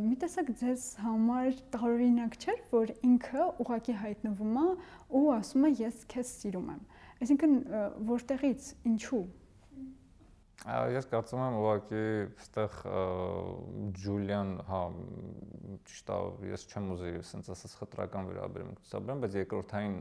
[0.05, 4.67] մի տեսակ ձեզ համար տարօրինակ չէր, որ ինքը ուղակի հայտնվում է
[5.21, 6.83] ու ասում է ես քեզ սիրում եմ։
[7.25, 7.57] Այսինքն
[8.11, 9.25] որտեղից, ինչու։
[10.65, 12.03] Ես կարծում եմ ուղղակի
[12.41, 12.77] այստեղ
[14.01, 14.83] Ջուլիան, հա,
[15.91, 16.21] ճիշտ է,
[16.55, 19.99] ես չեմ ուզի ասենց ասած խտրական վերաբերմունք ցուցաբերեմ, բայց երկրորդային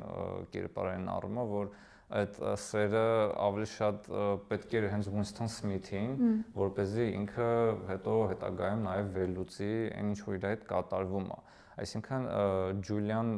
[0.53, 1.73] կերպարային առումով, որ
[2.13, 3.05] այդ սերը
[3.41, 4.09] ավելի շատ
[4.49, 6.11] պետք էր հենց Winston Smith-ին,
[6.53, 7.47] որ เป զի ինքը
[7.89, 11.39] հետո հետագայում նաև վերլուծի այն ինչ որ իր հետ կատարվում է։
[11.83, 12.25] Այսինքն
[12.85, 13.29] Ջուլիան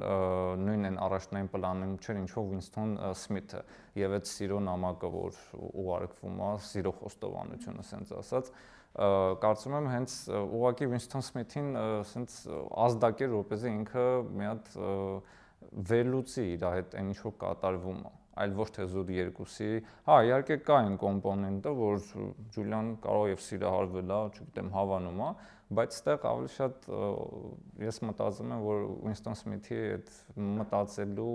[0.60, 3.62] նույնն են առաջնային պլանում չէր ինչ որ Winston Smith-ը
[4.02, 8.52] եւ այդ սիրո նամակը որ ուղարկվում է, սիրո խոստովանությունը, ասենց ասած,
[9.46, 12.38] կարծում եմ հենց ուղակի Winston Smith-ին ասենց
[12.86, 14.70] ազդակեր, որպեսզի ինքը մի հատ
[15.96, 19.70] վերլուծի իր հետ այն ինչ որ կատարվում է այլ ոչ թե զուտ երկուսի։
[20.10, 22.02] Հա, իհարկե կա այն կոմպոնենտը, որ
[22.56, 25.32] Ջուլիան կարող եւ սիրահարվել է, չգիտեմ, հավանում է,
[25.80, 26.88] բայց ստեղ ավելի շատ
[27.86, 30.14] ես մտածում եմ, որ Winston Smith-ի այդ
[30.62, 31.34] մտածելու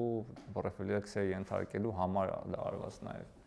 [0.68, 3.39] ռեֆլեքսիա ենթարկելու համար է դա արված նաեւ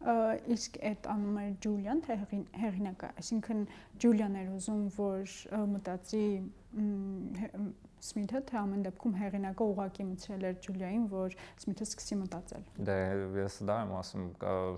[0.00, 2.14] իսկ այդ անում էր Ջուլիան թե
[2.62, 3.60] հեղինակը, այսինքն
[4.00, 5.34] Ջուլիան էր ուզում, որ
[5.74, 6.24] մտածի
[8.00, 12.96] Սմիթը, թե ամեն դեպքում հեղինակը ուղակի մցրել էր Ջուլիային, որ Սմիթը սկսի մտածել։ Դե
[13.36, 14.24] ես դա եմ ասում,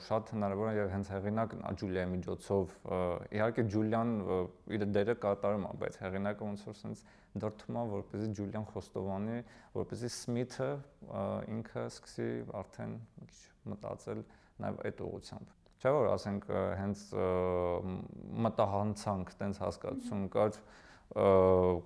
[0.08, 2.74] շատ հնարավոր է եւ հենց հեղինակն Ջուլիայի միջոցով
[3.38, 4.12] իհարկե Ջուլիան
[4.74, 9.38] իր դերը կատարում է, բայց հեղինակը ոնց որ sense դրթում է, որպեսզի Ջուլիան խոստովանի,
[9.78, 10.70] որպեսզի Սմիթը
[11.54, 13.40] ինքը սկսի արդեն մի քիչ
[13.72, 14.24] մտածել
[14.62, 16.44] նաեւ այդ ուղությամբ չէ՞ որ ասենք
[16.79, 17.01] հենց
[18.46, 20.59] մտահանցանք, տենց հասկացություն կար,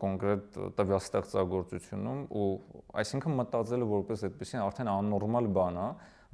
[0.03, 2.51] կոնկրետ տվյալ ստեղծագործությունում ու
[3.03, 5.87] այսինքն մտածելը որպես այդպեսին արդեն աննորմալ բան է,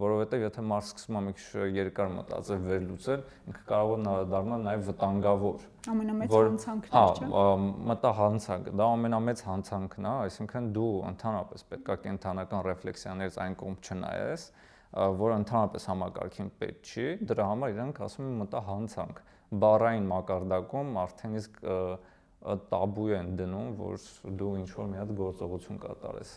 [0.03, 4.85] որովհետև եթե մարդ սկսում է մի քիչ երկար մտածել, վերլուծել, ինքը կարող է դառնալ նաև
[4.89, 7.45] վտանգավոր։ Ամենամեծ հանցանքն է, չէ՞։ Հա,
[7.93, 14.47] մտահանցանք, դա ամենամեծ հանցանքն է, այսինքն դու ընդհանրապես պետքա կենթանական ռեֆլեքսիաներից այն կողմ չնայես,
[14.93, 19.23] որ ընդհանրապես համակարգին պետք չի, դրա համար իրանք ասում են մտահանցանք։
[19.63, 21.93] Բառային մակարդակում արդեն իսկ և,
[22.43, 26.33] տաբու են դնում, որ դու ինչ որ մի հատ գործողություն կատարես։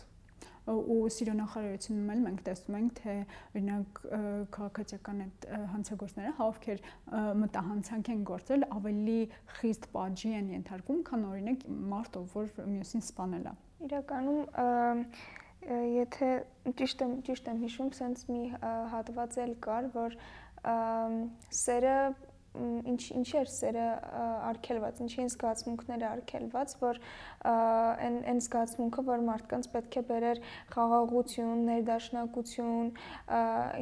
[0.66, 3.12] ու սիրո նախարարությունում էլ մենք տեսնում ենք թե
[3.54, 4.00] օրինակ
[4.56, 6.80] քաղաքացիական այդ հանցագործները հա ովքեր
[7.42, 9.18] մտահանցանք են գործել ավելի
[9.60, 13.54] խիստ պատժի են ենթարկում քան օրինակ մարդ ով որ մյուսին սպանել է
[13.86, 14.42] իրականում
[15.66, 16.30] եթե
[16.78, 18.40] ճիշտ եմ ճիշտ եմ հիշում, սենց մի
[18.92, 20.16] հատված էլ կար, որ
[21.60, 21.96] սերը
[22.92, 23.86] ինչ ինչ էր սերը
[24.50, 27.00] արգելված, ինչի են զգացմունքները արգելված, որ
[27.52, 30.40] այն այն զգացմունքը, որ մարդկանց պետք է բերեր
[30.74, 32.90] խաղաղություն, ներդաշնակություն,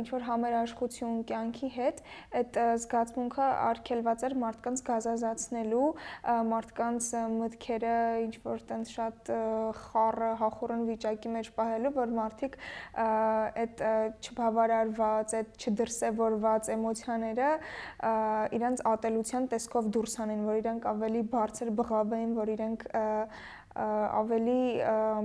[0.01, 2.03] ինչ որ համերաշխություն կյանքի հետ,
[2.41, 5.89] այդ զգացմունքը արգելված էր մարդկանց գազազացնելու,
[6.55, 9.33] մարդկանց մտքերը ինչ որ տենց շատ
[9.85, 12.59] խառը, հախորն վիճակի մեջ պահելու, որ մարդիկ
[13.05, 13.85] այդ
[14.25, 17.51] չբավարարված, այդ չդրսևորված էմոցիաները
[18.64, 22.85] իրանց ատելության տեսքով դուրս անեն, որ իրանք ավելի բարձր բղավեն, որ իրանք
[24.24, 24.61] ավելի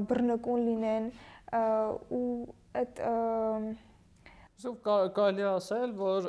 [0.10, 1.14] բռնկուն լինեն
[2.20, 2.26] ու
[2.80, 3.06] այդ
[4.60, 4.80] Սով
[5.16, 6.26] կարելի ասել, որ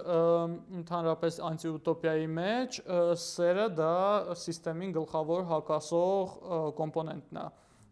[0.78, 2.76] ընդհանրապես անտիուտոպիայի մեջ
[3.18, 3.94] սերը դա
[4.38, 6.36] համակարգին գլխավոր հակասող
[6.78, 7.46] կոմպոնենտն է։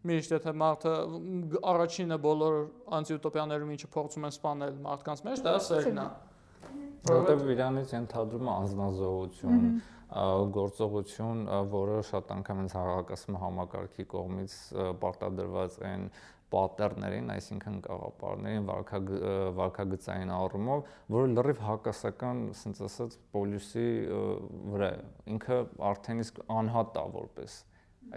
[0.09, 0.95] Միշտ եթե մարդը
[1.75, 2.59] առաջինը բոլոր
[3.01, 6.07] անտիուտոպիաներում ինչը փորձում են սպանել մարդկանց մեջ, դա սերն է։
[7.07, 9.69] Որտեւ իրանից ենթադրում է անznազողություն,
[10.57, 14.57] գործողություն, որը շատ անգամ ինձ հավաքասում համակարգի կողմից
[15.03, 16.09] պարտադրված են
[16.49, 18.69] պատերներին, այսինքն կաղապարներին,
[19.59, 23.89] վարկագծային առումով, որը լրիվ հակասական, ասենց ասած, պոլյուսի
[24.73, 25.03] վրա է։
[25.37, 25.59] Ինքը
[25.93, 27.59] արդեն իսկ անհատ է որպես։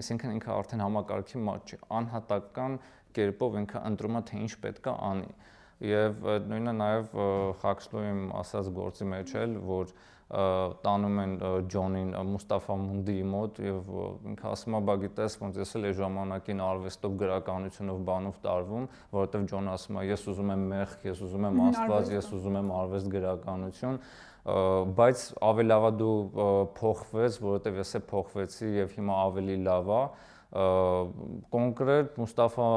[0.02, 2.78] Այսինքն ինքը արդեն համակարգի չի, անհատական
[3.18, 5.34] կերպով ինքը ընտրում է թե ինչ պետք է անի
[5.82, 7.14] եւ նույնը նաեւ
[7.62, 9.94] Խաքսլոյի ասած գործի մեջ էլ որ
[10.32, 11.34] տանում են
[11.72, 13.90] Ջոնին Մուստաֆա Մունդիի մոտ եւ
[14.32, 19.50] ինքը ասում է՝ «Բա գիտես, ոնց ես էլ A ժամանակին արվեստով գրականությունով բանով տարվում, որովհետեւ
[19.52, 23.12] Ջոնը ասում է՝ ես ուզում եմ մեղք, ես ուզում եմ Աստված, ես ուզում եմ արվեստ
[23.18, 24.02] գրականություն,
[25.02, 26.16] բայց ավելի լավա դու
[26.80, 30.04] փոխվես, որովհետեւ ես է փոխվեցի եւ հիմա ավելի լավ է
[30.52, 32.70] կոնկրետ Մուստաֆա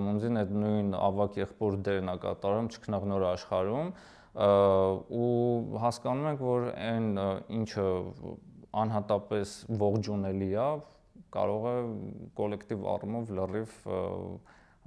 [0.00, 3.90] Մունզին այդ նույն ավակ եղբոր դերն է կատարում ճկնաղ նոր աշխարհում
[5.18, 7.08] ու հասկանում ենք, որ այն
[7.58, 7.86] ինչը
[8.82, 10.68] անհատապես ողջունելի է,
[11.36, 11.76] կարող է
[12.38, 13.76] կոլեկտիվ առումով լրիվ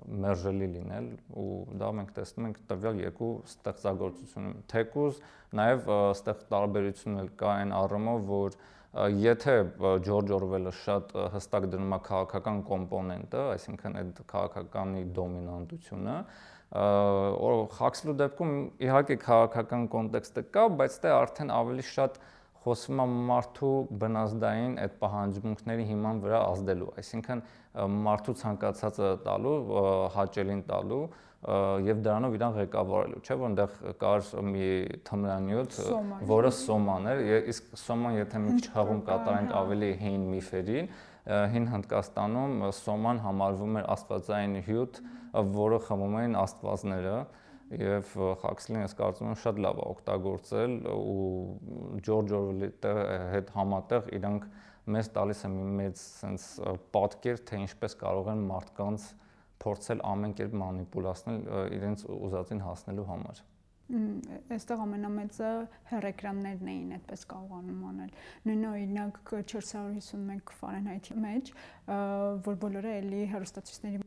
[0.01, 5.19] մերժելի լինել ու դա մենք տեսնում ենք տվյալ երկու ստեղծագործությունում թեկուզ
[5.59, 8.57] նաև ստեղ տարբերություն էլ կա այն առումով որ
[8.91, 9.53] եթե
[10.03, 16.17] Ջորջ Օրվելը շատ հստակ դնում է քաղաքական կոմպոնենտը, այսինքն այդ քաղաքականի դոմինանտությունը,
[16.71, 18.51] Խաքսլու դեպքում
[18.87, 22.19] իհարկե քաղաքական կոնտեքստը կա, բայց դա արդեն ավելի շատ
[22.61, 27.43] խոսում է մարդու բնազդային այդ պահանջմունքների հիման վրա ազդելու, այսինքն
[28.05, 29.57] մարդու ցանկացածը տալու,
[30.15, 31.03] հաճելին տալու
[31.41, 34.67] եւ դրանով իրան ղեկավարելու, չէ՞ որ այնտեղ կար մի
[35.07, 35.77] թմրանյութ,
[36.29, 37.21] որը սոման էր,
[37.53, 40.91] իսկ սոման եթե մի քիչ հաղում կատարենք ավելի հին միֆերին,
[41.55, 45.01] հին Հնդկաստանում սոման համարվում էր աստվածային հյութ,
[45.57, 47.17] որը խմում էին աստվածները
[47.81, 48.09] եւ
[48.41, 52.69] Խաքսլին ես կարծում եմ շատ լավ է օգտագործել ու Ջորջ Օրվելի
[53.31, 54.47] հետ համատեղ իրանք
[54.91, 59.05] մեզ տալիս են մի մեծ sense պատկեր թե ինչպես կարող են մարդկանց
[59.63, 61.41] փորձել ամեն կերպ մանիպուլացնել
[61.79, 63.43] իրենց ուզածին հասնելու համար
[63.91, 65.47] այստեղ ամենամեծը
[65.89, 68.13] հեռեկրաններն էին այդպես կարողանում անել։
[68.47, 69.19] Նույն օրինակ
[69.51, 71.51] 451 Ֆարենհայթի մեջ,
[72.47, 74.01] որ բոլորը էլի հեռուստացույցների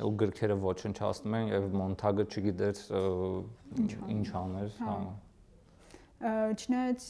[0.00, 2.78] ու գրքերը ոչնչացնում են եւ Մոնտագը չգիտեր
[4.14, 4.94] ինչ աներ, հա։
[6.56, 7.08] Չնայած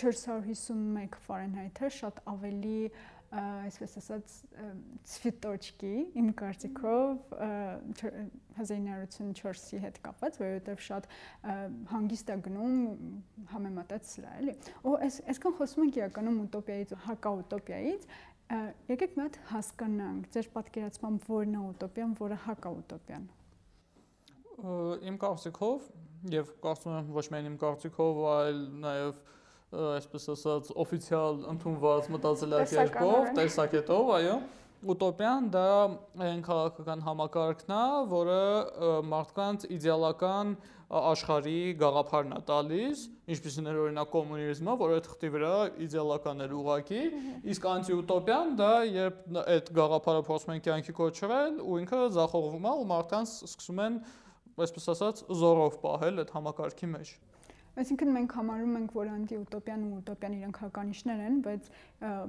[0.00, 2.78] 451 Ֆարենհայթը շատ ավելի
[3.34, 4.34] այսպես ասած
[5.10, 7.32] ցվիտոճկի իմ կարծիքով
[8.60, 11.08] 1984-ի հետ կապված, որովհետև շատ
[11.90, 12.76] հանգիստ է գնում
[13.54, 14.54] համեմատած սրա, էլի։
[14.86, 18.08] Ու այս այսքան խոսում ենք իրականում ուտոպիայից, հակաուտոպիայից,
[18.94, 23.30] եկեք մի հատ հասկանանք, ձեր պատկերացմամբ որն է ուտոպիան, որը հակաուտոպիան։
[25.10, 25.78] Իմ կարծիքով
[26.34, 29.16] եւ կարծում եմ ոչ միայն իմ կարծիքով, այլ նաեւ և
[29.94, 34.36] այսպես ասած օֆիցիալ ընդունված մտածելակերպով, տեսակետով, այո,
[34.94, 35.68] ուտոպիան դա
[36.26, 38.40] այն քաղաքական համակարգն է, որը
[39.08, 40.54] մարդկանց իդեալական
[40.94, 45.54] աշխարհի գաղափարն է տալիս, ինչպեսին էր օրինակ կոմունիզմը, որը թղթի վրա
[45.86, 47.02] իդեալական էր ուղակի,
[47.54, 52.88] իսկ անտիուտոպիան դա երբ այդ գաղափարը փորձում են կյանքի կոչվել ու ինքը զախողվում է ու
[52.92, 54.00] մարդկանց սկսում են
[54.64, 57.16] այսպես ասած զորով պահել այդ համակարգի մեջ
[57.74, 61.70] Այսինքն մենք համարում ենք, որ անտիուտոպիան ու ուտոպիան իրենք հականիշներ են, բայց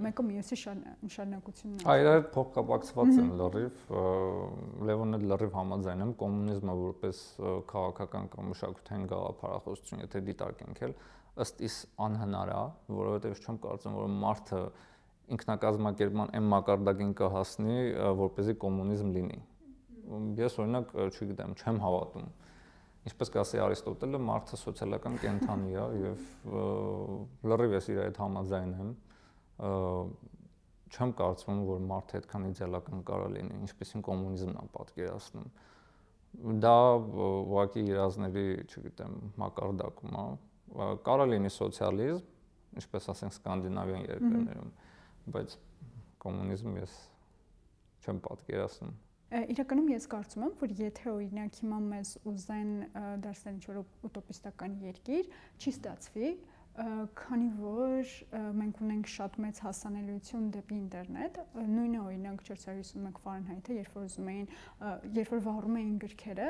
[0.06, 3.84] մեկը մյուսի շարունակությունն է։ Այո, իրար փոխկապակցված են լրիվ։
[4.90, 7.20] Լևոնը լրիվ համաձայն եմ կոմունիզմը որպես
[7.70, 10.82] քաղաքական կամ մշակութային գաղափարախոսություն, եթե դիտարկենք
[11.46, 12.60] ըստ իս անհնար է,
[12.96, 14.60] որովհետև չեմ կարծում, որ մարդը
[15.36, 17.76] ինքնակազմակերպման այն մակարդակին կհասնի,
[18.22, 19.40] որպեսզի կոմունիզմ լինի։
[20.40, 22.30] Ես օրինակ, չգիտեմ, չեմ հավատում
[23.06, 26.56] Ինչպես կասի Արիստոտելը, մարդը սոցիալական կենթանի է եւ
[27.52, 28.90] լրիվ ես իր այդ համաձայն եմ
[30.96, 35.48] չեմ կարծում, որ մարդը այդքան իդեալական կարող լինի, ինչպեսին կոմունիզմն է պատկերացնում։
[36.66, 36.76] Դա
[37.26, 40.26] ուղղակի իրազների, չգիտեմ, մակարդակում է։
[41.06, 42.30] Կարող լինի սոցիալիզմ,
[42.82, 44.72] ինչպես ասենք սկանդինավյան երկրներում,
[45.36, 45.58] բայց
[46.26, 46.96] կոմունիզմ ես
[48.06, 48.96] չեմ պատկերացնում։
[49.34, 52.74] Իրականում ես կարծում եմ, որ եթե օրինակ հիմա մեզ ուզեն
[53.24, 56.30] դարձնել ինչ-որ ուտոպիստական երկիր, չի ստացվի,
[57.16, 58.10] քանի որ
[58.60, 61.38] մենք ունենք շատ մեծ հասանելիություն դեպի ինտերնետ,
[61.72, 64.50] նույնը օրինակ 451 Ֆարենհայթը, երբ որ ուզում էին,
[65.16, 66.50] երբ որ վառում էին գրքերը,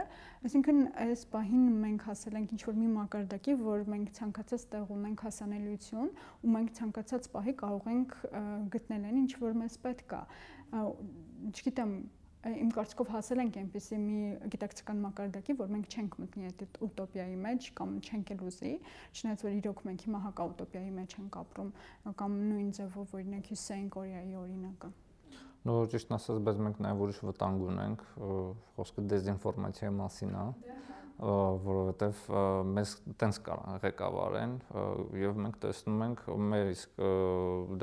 [0.49, 6.11] այսինքն այս պահին մենք հասել ենք ինչ-որ մի մակարդակի, որ մենք ցանկացած տեղ ունենք հասանելիություն
[6.41, 8.19] ու մենք ցանկացած պահի կարող ենք
[8.73, 10.23] գտնել այն ինչ որ մեզ պետք է։
[11.53, 11.91] Չգիտեմ,
[12.45, 14.17] իմ կարծիքով հասել ենք այնպեսի մի
[14.53, 18.73] գիտակցական մակարդակի, որ մենք չենք մտնի այդ ուտոպիայի մեջ կամ չենք էլ ուզի,
[19.17, 21.71] չնայած որ իրոք մենք հիմա հակա ուտոպիայի մեջ ենք ապրում
[22.21, 24.91] կամ նույն ձևով օրինակ Հյուսեյն Կորեայի օրինակը։
[25.65, 28.03] Նո ճիշտ ասած, բայց մենք նաև ուրիշ վտանգ ունենք,
[28.75, 30.75] խոսքը դեզինֆորմացիայի մասին է։ Դե
[31.15, 32.21] որովհետև
[32.75, 33.37] մեզ տենց
[33.83, 34.55] ղեկավարեն
[35.21, 36.99] եւ մենք տեսնում ենք մեր իսկ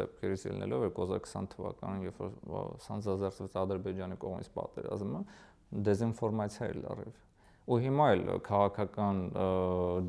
[0.00, 2.20] դեպքերից ելնելով 2020 թվականին երբ
[2.52, 5.22] որ սանձազերծվեց Ադրբեջանի կողմից պատերազմը
[5.88, 7.20] դեզինֆորմացիա էր լրիվ
[7.72, 9.18] ու հիմա էլ քաղաքական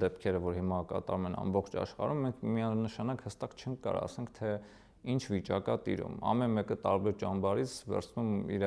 [0.04, 4.54] դեպքերը որ հիմա կատարում են ամբողջ աշխարհում մենք միանշանակ հստակ չենք կարող ասենք թե
[5.14, 8.66] ինչ վիճակա տիրում ամեն մեկը տարբեր ճամբարից վերցնում իր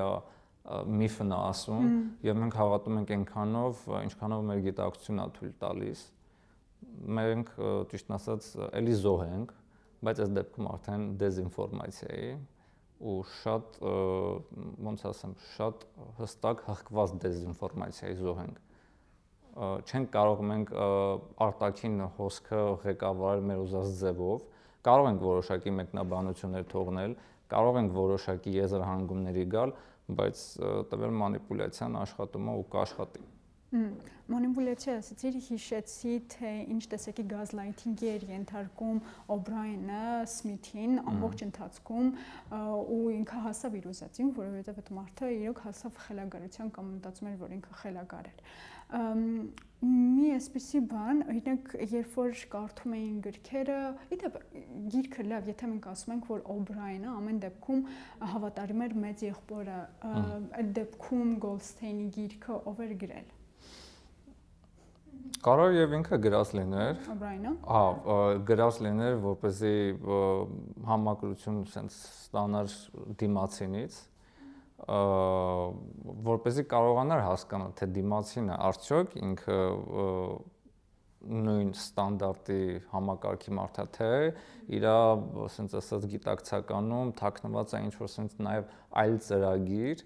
[0.66, 1.86] միֆն է ասում
[2.26, 6.02] եւ մենք հավատում ենք այնքանով, ինչքանով մեր գիտակցությունն է թույլ տալիս։
[7.16, 7.54] Մենք
[7.92, 8.50] ճիշտ ասած
[8.80, 9.54] էլի զոհ ենք,
[10.06, 12.30] բայց այս դեպքում արդեն դեզինֆորմացիայի
[13.06, 13.80] ու շատ
[14.86, 15.82] ոնց ասեմ, շատ
[16.20, 18.62] հստակ հղկված դեզինֆորմացիայի զոհ ենք
[19.56, 20.72] չենք կարող մենք
[21.46, 24.42] արտաքին հոսքը ղեկավարել մեր ուզած ձևով,
[24.84, 27.14] կարող ենք որոշակի մեկնաբանություններ թողնել,
[27.52, 29.72] կարող ենք որոշակի եզրահանգումների գալ,
[30.06, 30.42] բայց
[30.92, 33.24] տվել մանիպուլյացիան աշխատում է ու կաշխատի։
[33.76, 39.00] Մանիպուլյացիա ասացի, հիշեցի, թե ինչ տեսակի գազլայթինգի էր ենթարկում
[39.36, 42.08] Օբրայենը Սմիթին ամբողջ ընթացքում
[42.96, 47.56] ու ինքը հասավ իր ուզածին, որովհետև այդ մարդը իրոք հասավ խելագարության կամ մտածում էր, որ
[47.58, 48.40] ինքը խելագար էր
[49.86, 53.78] մի էսպիսի բան, օրինակ, երբ որ կարդում էին գրքերը,
[54.16, 54.38] իդեպ
[54.94, 57.82] գիրքը լավ, եթե մենք ասում ենք, որ Օբրայենը ամեն դեպքում
[58.32, 59.80] հավատարիմ էր մեծ եղբորը,
[60.62, 63.28] այդ դեպքում Գոլստեյնի գիրքը ով էր գրել։
[65.46, 67.84] Կարող եւ ինքը գրած լիներ։ Օբրայենը։ Հա,
[68.48, 69.76] գրած լիներ, որպեսզի
[70.88, 72.76] համակրություն sense ստանար
[73.20, 73.98] դիմացինից
[74.76, 79.56] որպեսզի կարողանար հասկանալ թե դիմացինը արդյոք ինքը
[81.26, 82.58] նույն ստանդարտի
[82.92, 84.10] համակարգի մարդա թե
[84.76, 88.68] իր ասենց ասած գիտակցականում թաքնված է ինչ որ ասենց նաև
[89.02, 90.04] այլ ծրագիր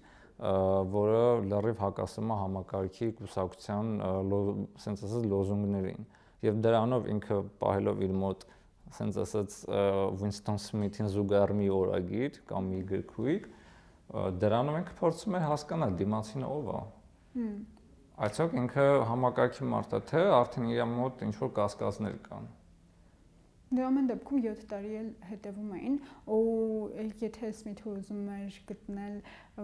[0.95, 6.07] որը լրիվ հակասում է համակարգի կուսակցության ասենց ասած լոզունգներին
[6.47, 8.47] եւ դրանով ինքը պահելով իր մոտ
[8.91, 9.57] ասենց ասած
[10.21, 13.45] Winston Smith-ին զուգահեռ մի օրագիր կամ մի գրքույկ
[14.11, 16.79] դրանով ենք փորձում ենք հասկանալ դիմացինը ով է։
[18.21, 22.49] Այսօք ինքը համակարգի մարդ է, թե արդեն իր մոտ ինչ որ կասկածներ կան։
[23.71, 25.93] Դե ամեն դեպքում 7 տարի էլ հետևում էին,
[26.35, 26.39] ու
[27.21, 29.13] եթե Սմիթը ուզում էր գտնել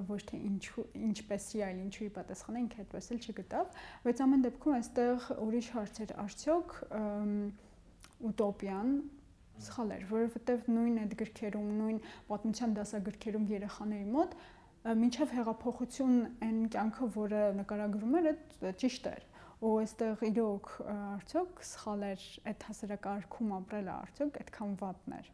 [0.08, 5.28] ոչ թե ինչու ինչպեսի այլ ինչուի պատասխանը ինքը այդպես էլ չգտավ, բայց ամեն դեպքում այստեղ
[5.48, 6.78] ուրիշ հարցեր արդյոք
[8.32, 8.96] ուտոպիան
[9.66, 11.98] սխալ էր, որովհետև նույն այդ գրքերում, նույն
[12.30, 14.38] պատմության դասագրքերում երեխաների մոտ
[15.02, 18.30] մինչև հեղափոխություն այն կյանքը, որը նկարագրում էր,
[18.84, 19.26] ճիշտ էր
[19.58, 25.32] ու այստեղ իրոք արդյոք սխալ էր այդ հասարակարգում ապրելը արդյոք այդքան վատն էր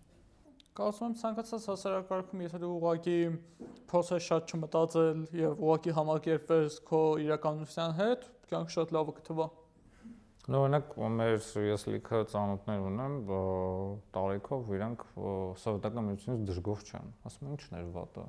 [0.74, 3.18] Կարծում եմ ցանկացած հասարակարգում եթե դու ուղակի
[3.92, 9.46] փորձես շատ չմտածել եւ ուղակի համակերպես քո իրականության հետ, կյանք շատ լավը կթվա։
[10.44, 13.14] Օրինակ մեր ես լիքը ծանոթներ ունեմ,
[14.16, 15.06] տարիքով իրանք
[15.62, 18.26] սովետական միությունից դժգոհ չեն։ Ասում են ինչն էր վատը։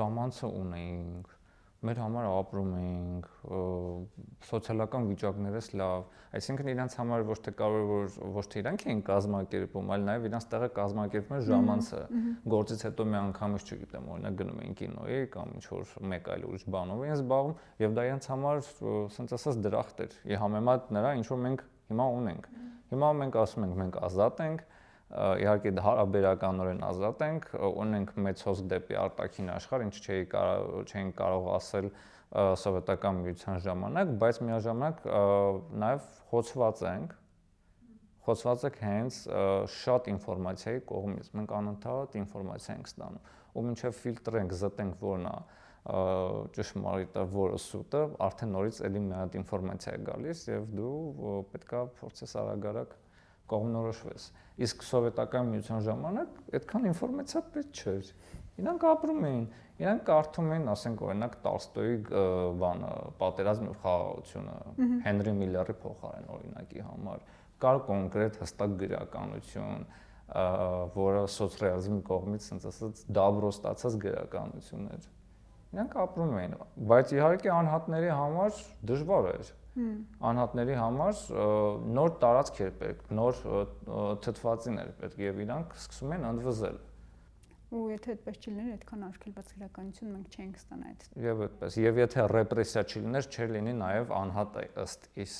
[0.00, 1.35] Ժամանցը ունեինք,
[1.84, 3.26] մեր համար ապրում էինք,
[4.48, 6.04] սոցիալական վիճակներս լավ,
[6.38, 10.46] այսինքն իրանց համար ոչ թե կարող որ ոչ թե իրանք էին կազմակերպում, այլ նաև իրանց
[10.54, 12.00] տեղը կազմակերպում էր ժամանցը։
[12.56, 16.66] Գործից հետո մի անգամից, չգիտեմ, օրինակ գնում էին կինոյի կամ ինչ որ մեկ այլ ուրիշ
[16.76, 17.56] բանով էին զբաղվում,
[17.86, 18.62] եւ դա իրանց համար
[18.96, 22.48] ասենց ասած դրախտ էր։ Ի համեմատ նրա ինչ որ մենք հիմա ունենք։
[22.86, 24.60] Հիմա մենք ասում ենք մենք ազատ ենք,
[25.06, 27.44] իհարկե հարաբերականորեն ազատ ենք,
[27.82, 31.90] ունենք մեծ հոսք դեպի արտաքին աշխարհ, ինչ չէի կարող չէին կարող ասել
[32.62, 35.06] սովետական միության ժամանակ, բայց միաժամանակ
[35.84, 37.14] նաև խոցված ենք
[38.26, 39.18] խոցված եք հենց
[39.70, 45.36] շատ ինֆորմացիայի կողմից։ Մենք անընդհատ ինֆորմացիա ենք ստանում։ Ու մինչև ֆիլտրենք, զտենք որն է
[46.56, 52.34] ճշմարիտը, որը սուտը, արդեն նորից էլի մի հատ ինֆորմացիա է գալիս եւ դու պետքա փորձես
[52.42, 52.96] արագ-արագ
[53.50, 54.26] կողմնորոշվես։
[54.66, 58.10] Իսկ սովետական միության ժամանակ այդքան ինֆորմացիա պետք չէր։
[58.56, 59.42] Իրանք ապրում էին,
[59.82, 61.98] իրանք կարդում էին, ասենք օրինակ Տոլստոյի
[62.62, 64.54] բանը, պատերազմի խաղաղությունը,
[65.06, 67.26] Հենրի Միլլերի փոխարեն օրինակի համար,
[67.66, 69.84] կար կոնկրետ հստակ գրականություն,
[70.96, 75.06] որը սոցրեալիզմի կողմից, ասած ասած, դաբրո ստացած գրականություն էր։
[75.76, 76.56] Իրանք ապրում էին,
[76.90, 79.52] բայց իհարկե անհատների համար դժվար էր
[80.30, 81.22] անհատների համար
[81.96, 83.40] նոր տարածք էր պետք, նոր
[84.26, 86.78] թթվածին էր պետք եւ իրանք սկսում են ընդվզել
[87.76, 92.26] ու եթե այդպես չլիներ, այդքան արգելված գրականություն մենք չենք ստանա այդ։ Եվ այդպես, եւ եթե
[92.30, 95.34] ռեպրեսիա չլիներ, չէր լինի նաեւ անհատ ըստ իս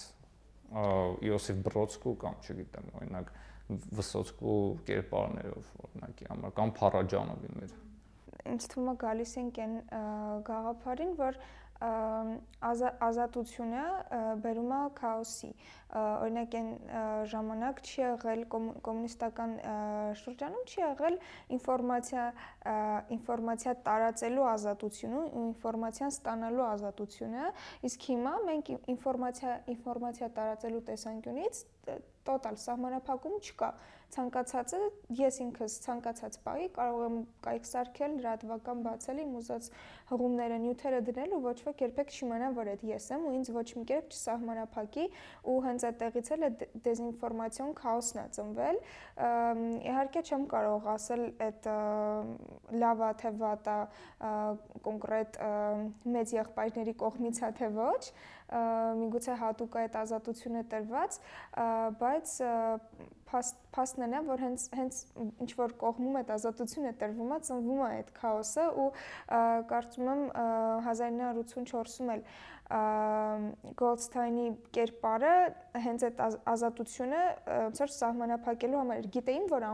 [0.66, 3.30] Իոսիֆ Բրոդսկու կամ չգիտեմ, օրինակ
[3.66, 4.56] Վսոցկու
[4.88, 7.76] կերպարներով օրինակի համար կամ Փարաջանովի մեր։
[8.46, 9.76] Ինչ թվում է գալիս ենք այն
[10.46, 11.38] գաղափարին, որ
[11.80, 13.82] ազատությունը
[14.44, 15.50] բերում է քաոսի։
[15.96, 16.70] Օրինակ այն
[17.32, 19.52] ժամանակ չի եղել կոմունիստական
[20.20, 21.18] շրջանում չի եղել
[21.56, 22.24] ինֆորմացիա
[23.16, 27.44] ինֆորմացիա տարածելու ազատությունը ու ինֆորմացիան ստանալու ազատությունը,
[27.90, 31.62] իսկ հիմա մենք ինֆորմացիա ինֆորմացիա տարածելու տեսանկյունից
[32.26, 33.70] տոտալ սահմանափակում չկա
[34.14, 34.78] ցանկացածը
[35.18, 39.68] ես ինքս ցանկացած բայի կարող եմ կայք սարքել, լրատվական բացել, իմ ուզած
[40.10, 43.66] հղումները, նյութերը դնել ու ոչ ոք երբեք չիմանա, որ այդ ես եմ ու ինձ ոչ
[43.76, 45.06] մի կերպ չսահմանափակի
[45.52, 46.50] ու հենց այդտեղից էլ է
[46.86, 48.80] դեզինֆորմացիոն քաոսն է ծնվել։
[49.90, 51.68] Իհարկե չեմ կարող ասել այդ
[52.86, 53.78] լավ է թե վատ է
[54.86, 55.38] կոնկրետ
[56.16, 58.02] մեծ եղբայրների կողմից է թե ոչ,
[58.46, 61.20] միգուցե հատուկ այդ ազատությունը տրված,
[62.02, 62.34] բայց
[63.76, 65.00] փաստն է որ հենց հենց
[65.44, 68.88] ինչ որ կողմում այդ ազատությունը տրվում է, ծնվում է այդ քաոսը ու
[69.72, 70.22] կարծում եմ
[70.88, 72.26] 1984-ում էլ
[72.66, 75.32] Գոլդստայնի կերպարը
[75.84, 79.66] հենց այդ ազատությունը ոնց որ սահմանափակելու համար գիտեին որ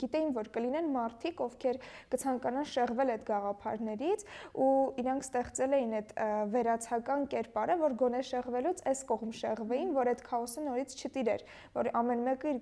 [0.00, 1.78] գիտեին որ կլինեն մարդիկ ովքեր
[2.14, 4.24] կցանկանան շեղվել այդ գաղափարներից
[4.66, 4.72] ու
[5.04, 6.10] իրանք ստեղծել էին այդ
[6.56, 11.46] վերացական կերպարը որ գոնե շեղվելուց այս կողմ շեղվեին որ այդ քաոսը նորից չտիրեր
[11.78, 12.60] որ ամեն մեկը իր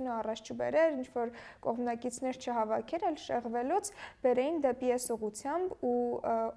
[0.00, 1.32] գաղափարախոսությունը առաջ չբերեր ինչ որ
[1.64, 3.90] կողմնակիցներ չհավաքեր այլ շեղվելուց
[4.24, 5.96] բերեին դեպի այս ուղությամբ ու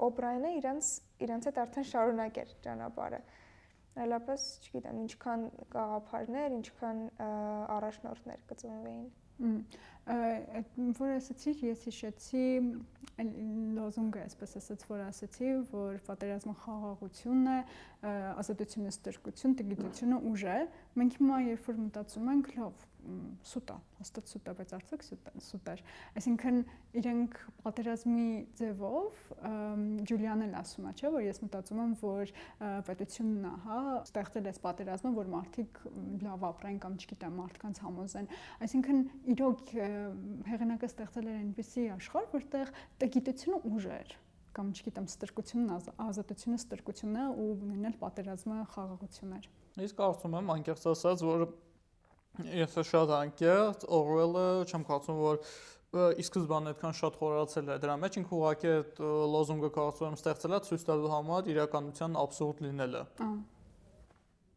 [0.07, 0.91] օպրայինը իրանց
[1.27, 3.21] իրանց հետ արդեն շարունակեր ճանապարհը
[4.03, 5.41] այլապես չգիտեմ ինչքան
[5.73, 7.01] գաղափարներ, ինչքան
[7.77, 9.11] առաջնորդներ կծնվեին։
[10.13, 12.43] Այդ որ ասացի, ես հիշեցի
[13.77, 17.57] լոզունգը, այսպես ասած, որ ասացի, որ պատերազմը խաղաղությունն է,
[18.43, 20.57] ազատությունը ստրկություն, տգիտությունը ուժ է։
[21.01, 22.85] Մենք հիմա երբ որ մտածում ենք, լավ,
[23.43, 25.03] սուտ է, հաստատ սուտ է, բայց արդյոք
[25.43, 25.75] սուտ է։
[26.19, 26.59] Այսինքն
[26.99, 28.27] իրենք պատերազմի
[28.59, 29.21] ձևով
[30.09, 32.33] Ջուլիանը ասում է, չէ, որ ես մտածում եմ, որ
[32.89, 35.81] պետությունն է, հա, ստեղծել է պատերազմը, որ մարդիկ
[36.23, 38.29] լավ ապրեն կամ չգիտեմ, մարդկանց համոզեն։
[38.67, 39.01] Այսինքն
[39.35, 39.73] իրոք
[40.53, 44.15] հեղինակը ստեղծել էր այնպիսի աշխարհ, որտեղ տգիտությունը ուժ էր
[44.53, 49.47] կամ չգիտեմ ստրկությունն ազատությունը ստրկությունն է ու նույնն էլ պատերազմը խաղաղություն էր։
[49.81, 51.45] Իսկ կարծում եմ անկեղծ ասած, որ
[52.33, 55.39] Ես շատ անկեղծ Օրվելը չեմ կարծում որ
[56.17, 59.01] ի սկզբանե այդքան շատ խորացել է դրա մեջ ինքը ուղղակի այդ
[59.33, 63.03] լոզունգը կարծում եմ ստեղծելա ցույց տալու համար իրականության աբսուրդ լինելը։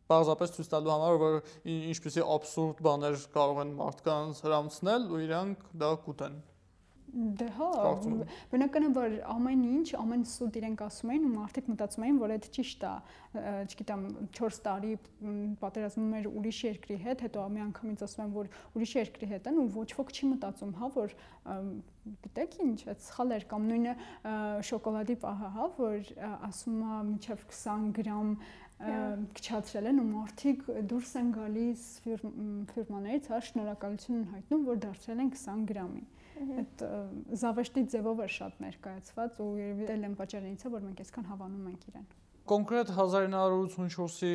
[0.08, 1.38] Պարզապես ցույց տալու համար որ
[1.76, 6.55] ինչպեսի աբսուրդ բաներ կարող են մարդկանց հрамցնել ու իրանք դա կուտեն։ Ա
[7.16, 7.68] Դե հա,
[8.50, 12.86] բնականաբար ամեն ինչ, ամեն սուտ իրենք ասում էին ու մարդիկ մտածում էին, որ այդ ճիշտ
[12.86, 12.92] է,
[13.70, 14.02] չգիտեմ,
[14.36, 14.92] 4 տարի
[15.62, 19.60] պատերազմում էր ուրիշ երկրի հետ, հետո մի անգամից ասում են, որ ուրիշ երկրի հետ են
[19.62, 21.16] ու ոչ ոք չի մտածում, հա, որ
[22.26, 23.94] գիտեք ինչ, այդ սխալ էր կամ նույնը
[24.66, 26.10] շոկոլադի պահը, հա, որ
[26.46, 28.30] ասում է միջև 20 գրամ
[28.76, 35.30] քչացրել են ու մարդիկ դուրս են գալիս ֆիրմաներից, հա, շնորհակալություն են հայտնում, որ դարձրել են
[35.32, 36.04] 20 գրամի
[36.36, 36.82] այդ
[37.40, 41.68] զավեշտի ձևով էր շատ ներկայացված ու երևի էլ են պատճառներից է որ մենք այսքան հավանում
[41.70, 42.06] ենք իրեն
[42.52, 44.34] կոնկրետ 1984-ի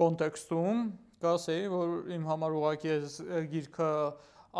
[0.00, 0.80] կոնտեքստում
[1.26, 3.90] կասեի որ իմ համար ուղղակի է գիրքը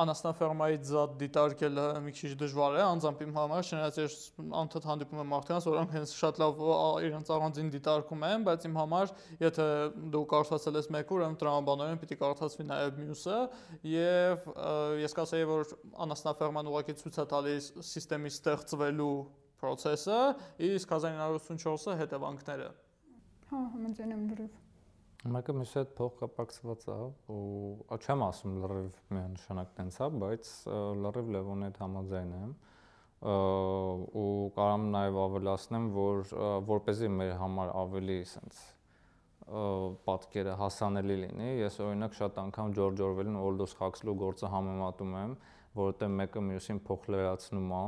[0.03, 4.17] անասնաֆերմայի զատ դիտարկելը մի քիչ դժվար է, անձամբ իմ համար, չնայած ես
[4.61, 6.61] անդադ հանդիպում եմ մարդկանց, որոնք հենց շատ լավ
[7.07, 9.15] իրենց առանձին դիտարկում են, բայց իմ համար,
[9.47, 9.67] եթե
[10.17, 13.39] դու կարդացել ես մեկը, ուրեմն տրամաբանորեն պիտի կարդացվի նաև մյուսը,
[13.97, 14.47] եւ
[15.07, 15.75] ես կասեի, որ
[16.07, 17.71] անասնաֆերման ուղղակի ցույց է տալիս
[18.27, 19.17] համակարգի ստեղծվելու
[19.63, 20.21] process-ը,
[20.69, 22.69] իսկ 1984-ը հետևանքները։
[23.47, 24.66] Հա, համաձայն եմ լրիվ
[25.25, 26.97] Մեկը մյուսի հետ փոխկապակցված է
[27.33, 30.51] ու չեմ ասում լրիվ միանշանակ տենց է, բայց
[31.03, 32.53] լրիվ Լևոնի հետ համաձայն եմ
[33.27, 36.23] ու կարամ նաև ավելացնեմ, որ
[36.69, 38.65] որպեսզի մեր համար ավելի sense
[39.47, 45.35] պատկերը հասանելի լինի, ես օրինակ շատ անգամ Ջորջ Օրվելին Aldous Huxley գործը համեմատում եմ,
[45.79, 47.85] որովհետև մեկը մյուսին փոխլերացնում է,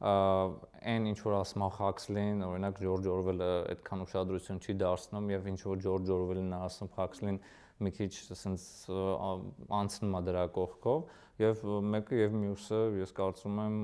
[0.00, 5.58] այն ինչ որ ասում է Huxley-ն, օրինակ George Orwell-ը այդքան ուշադրություն չի դարձնում եւ ինչ
[5.66, 7.40] որ George Orwell-ն է ասում Huxley-ն
[7.84, 8.64] մի քիչ ասենց
[9.80, 11.04] անցնում է դրա կողքով
[11.40, 11.60] եւ
[11.92, 13.76] մեկը եւ մյուսը ես կարծում եմ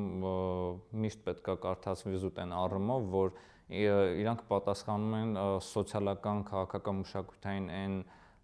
[1.05, 3.33] միշտ պետքա կարդացվի զուտ այն առումով որ
[3.77, 5.39] իրանք պատասխանում են
[5.69, 7.97] սոցիալական քաղաքական մշակութային այն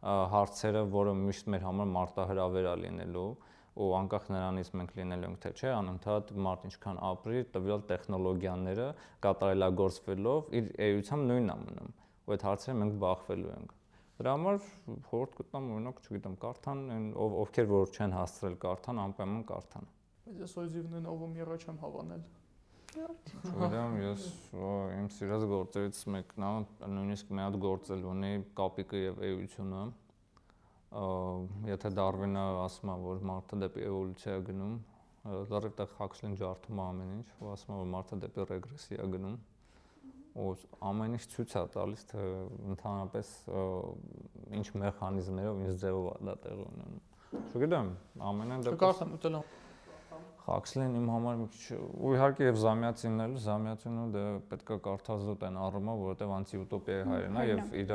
[0.03, 3.29] հարցերը, որը միշտ մեր համար մարտահրավեր է լինելու
[3.73, 8.89] ու անկախ նրանից մենք լինելու ենք թե չէ, անընդհատ մարդ ինչքան ապրի, տվյալ տեխնոլոգիաները
[9.27, 13.73] կատարելագործվելով իր էությամբ նույնն է մնում։ Ու այդ հարցերը մենք բախվելու ենք։
[14.23, 14.59] Դրա համար
[15.09, 16.83] խորհուրդ կտամ օրինակ, չգիտեմ, կարթան,
[17.23, 19.89] ով ովքեր որ չեն հասցրել կարթան, անպայման կարթան։
[20.23, 22.23] Բայց ես օյզիվն ով յերա չեմ հավանել։
[22.93, 24.29] Չգիտեմ, ես
[25.01, 26.53] իմ սիրած գործերից մեկն է,
[26.93, 29.83] նույնիսկ մի հատ գործել ունի կապիկը եւ էությունը
[30.93, 34.75] եթե Դարվինը ասում է, որ մարդը դեպի էվոլյուցիա է գնում,
[35.53, 39.39] լրիվ տեղ Huxley-ն ջարդում է ամեն ինչ, ու ասում է, որ մարդը դեպի ռեգրեսիա գնում,
[40.43, 40.53] ու
[40.91, 42.27] ամեն ինչ ցույց է տալիս, թե
[42.73, 43.33] ընդհանրապես
[44.61, 47.03] ինչ մեխանիզմներով, ինչ ձևով է դա տեղի ունենում։
[47.53, 47.93] Չգիտեմ,
[48.33, 49.62] ամենայն դեպքում Կարծեմ ուտել եմ
[50.43, 55.45] Խաքսլին իմ համար մի քիչ ու իհարկե եւ Զամյացինն էլ, Զամյացինը դե պետքա կարդալ զուտ
[55.49, 57.93] այն առումով, որովհետեւ անտիուտոպիայի հայրն է եւ իր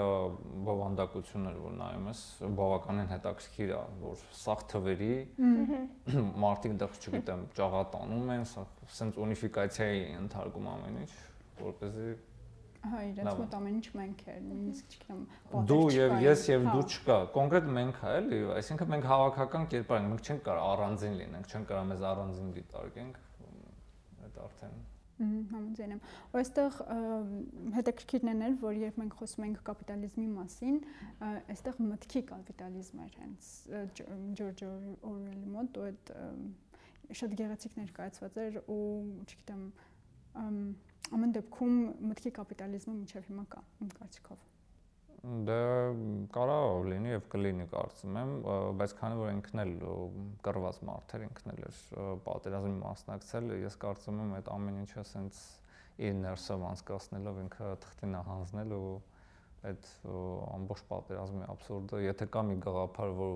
[0.67, 2.21] բովանդակությունն էլ որ նայում ես,
[2.61, 5.11] բավականին հետաքրքիր է, որ սաղ թվերի
[6.47, 11.11] մարդիկ դեռ չգիտեմ, ճաղատանում են, սա սենց ունիֆիկացիայի ընթարկում ամեն ինչ,
[11.67, 12.15] որպեսզի
[12.87, 15.21] Հա, իրենց մոտ ամեն ինչ մենք է, նույնիսկ չգիտեմ,
[15.71, 20.11] դու եւ ես եւ դու չկա։ Կոնկրետ մենք հա էլի, այսինքն մենք հավաքական կերպար ենք,
[20.11, 23.19] մենք չենք կարող առանձին լինենք, չենք կարող մեզ առանձին դիտարկենք։
[24.27, 24.77] Այդ արդեն
[25.17, 26.01] համաձայն եմ։
[26.37, 26.75] այստեղ
[27.73, 30.75] հետաքրքիրն են էլ, որ երբ մենք խոսում ենք կապիտալիզմի մասին,
[31.53, 33.49] այստեղ մտքի կապիտալիզմ էր հենց
[34.37, 36.13] Ջորջ Օրվելի մոտ ու այդ
[37.17, 38.83] շատ գեղեցիկ ներկայացված էր ու
[39.25, 39.65] չգիտեմ
[41.15, 41.79] ամեն դեպքում
[42.11, 44.45] մտքի կապիտալիզմը մինչև հիմա կա իմ կարծիքով
[45.47, 45.59] դա
[46.35, 48.33] կարա լինի եւ կլինի կարծում եմ
[48.79, 49.73] բայց քանի որ ինքն էլ
[50.45, 51.79] կռված մարդեր ինքն էլ էր
[52.27, 55.41] պատերազմի մասնակցել ես կարծում եմ այդ ամեն ինչը ասենց
[56.07, 58.91] իր ներսով անցկացնելով ինքը թղթին հանձնել ու
[59.67, 63.33] այդ ամբողջ պատերազմի абսուրդը, եթե կա մի գաղափար, որ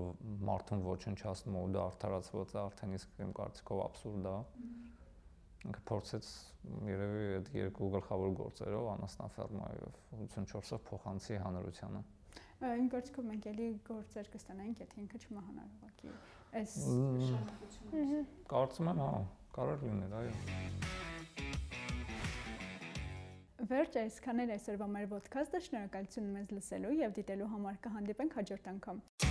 [0.48, 4.34] մարդուն ոչնչացնում ու դա արդարացված է, արդեն իսկ իմ կարծիքով абսուրդ է։
[5.62, 6.28] Ինքը փորձեց
[6.88, 12.02] երևի այդ երկու գլխավոր գործերով անասնաֆերմայով 84-ով փոխանցի հանրությանը։
[12.62, 16.12] Այն գործքով մենք էլի գործեր կստանայինք, եթե ինքը չմահանար ուղղակի։
[16.62, 18.20] Այս շարունակությունը։
[18.52, 19.10] Կարծում եմ, հա,
[19.58, 20.34] կարող լինել, այո։
[23.72, 29.21] Վերջ այսքան էր այսօրվա մեր ոդքասթը։ Շնորհակալություն մեզ լսելու եւ դիտելու համար կհանդիպենք հաջորդ անգամ։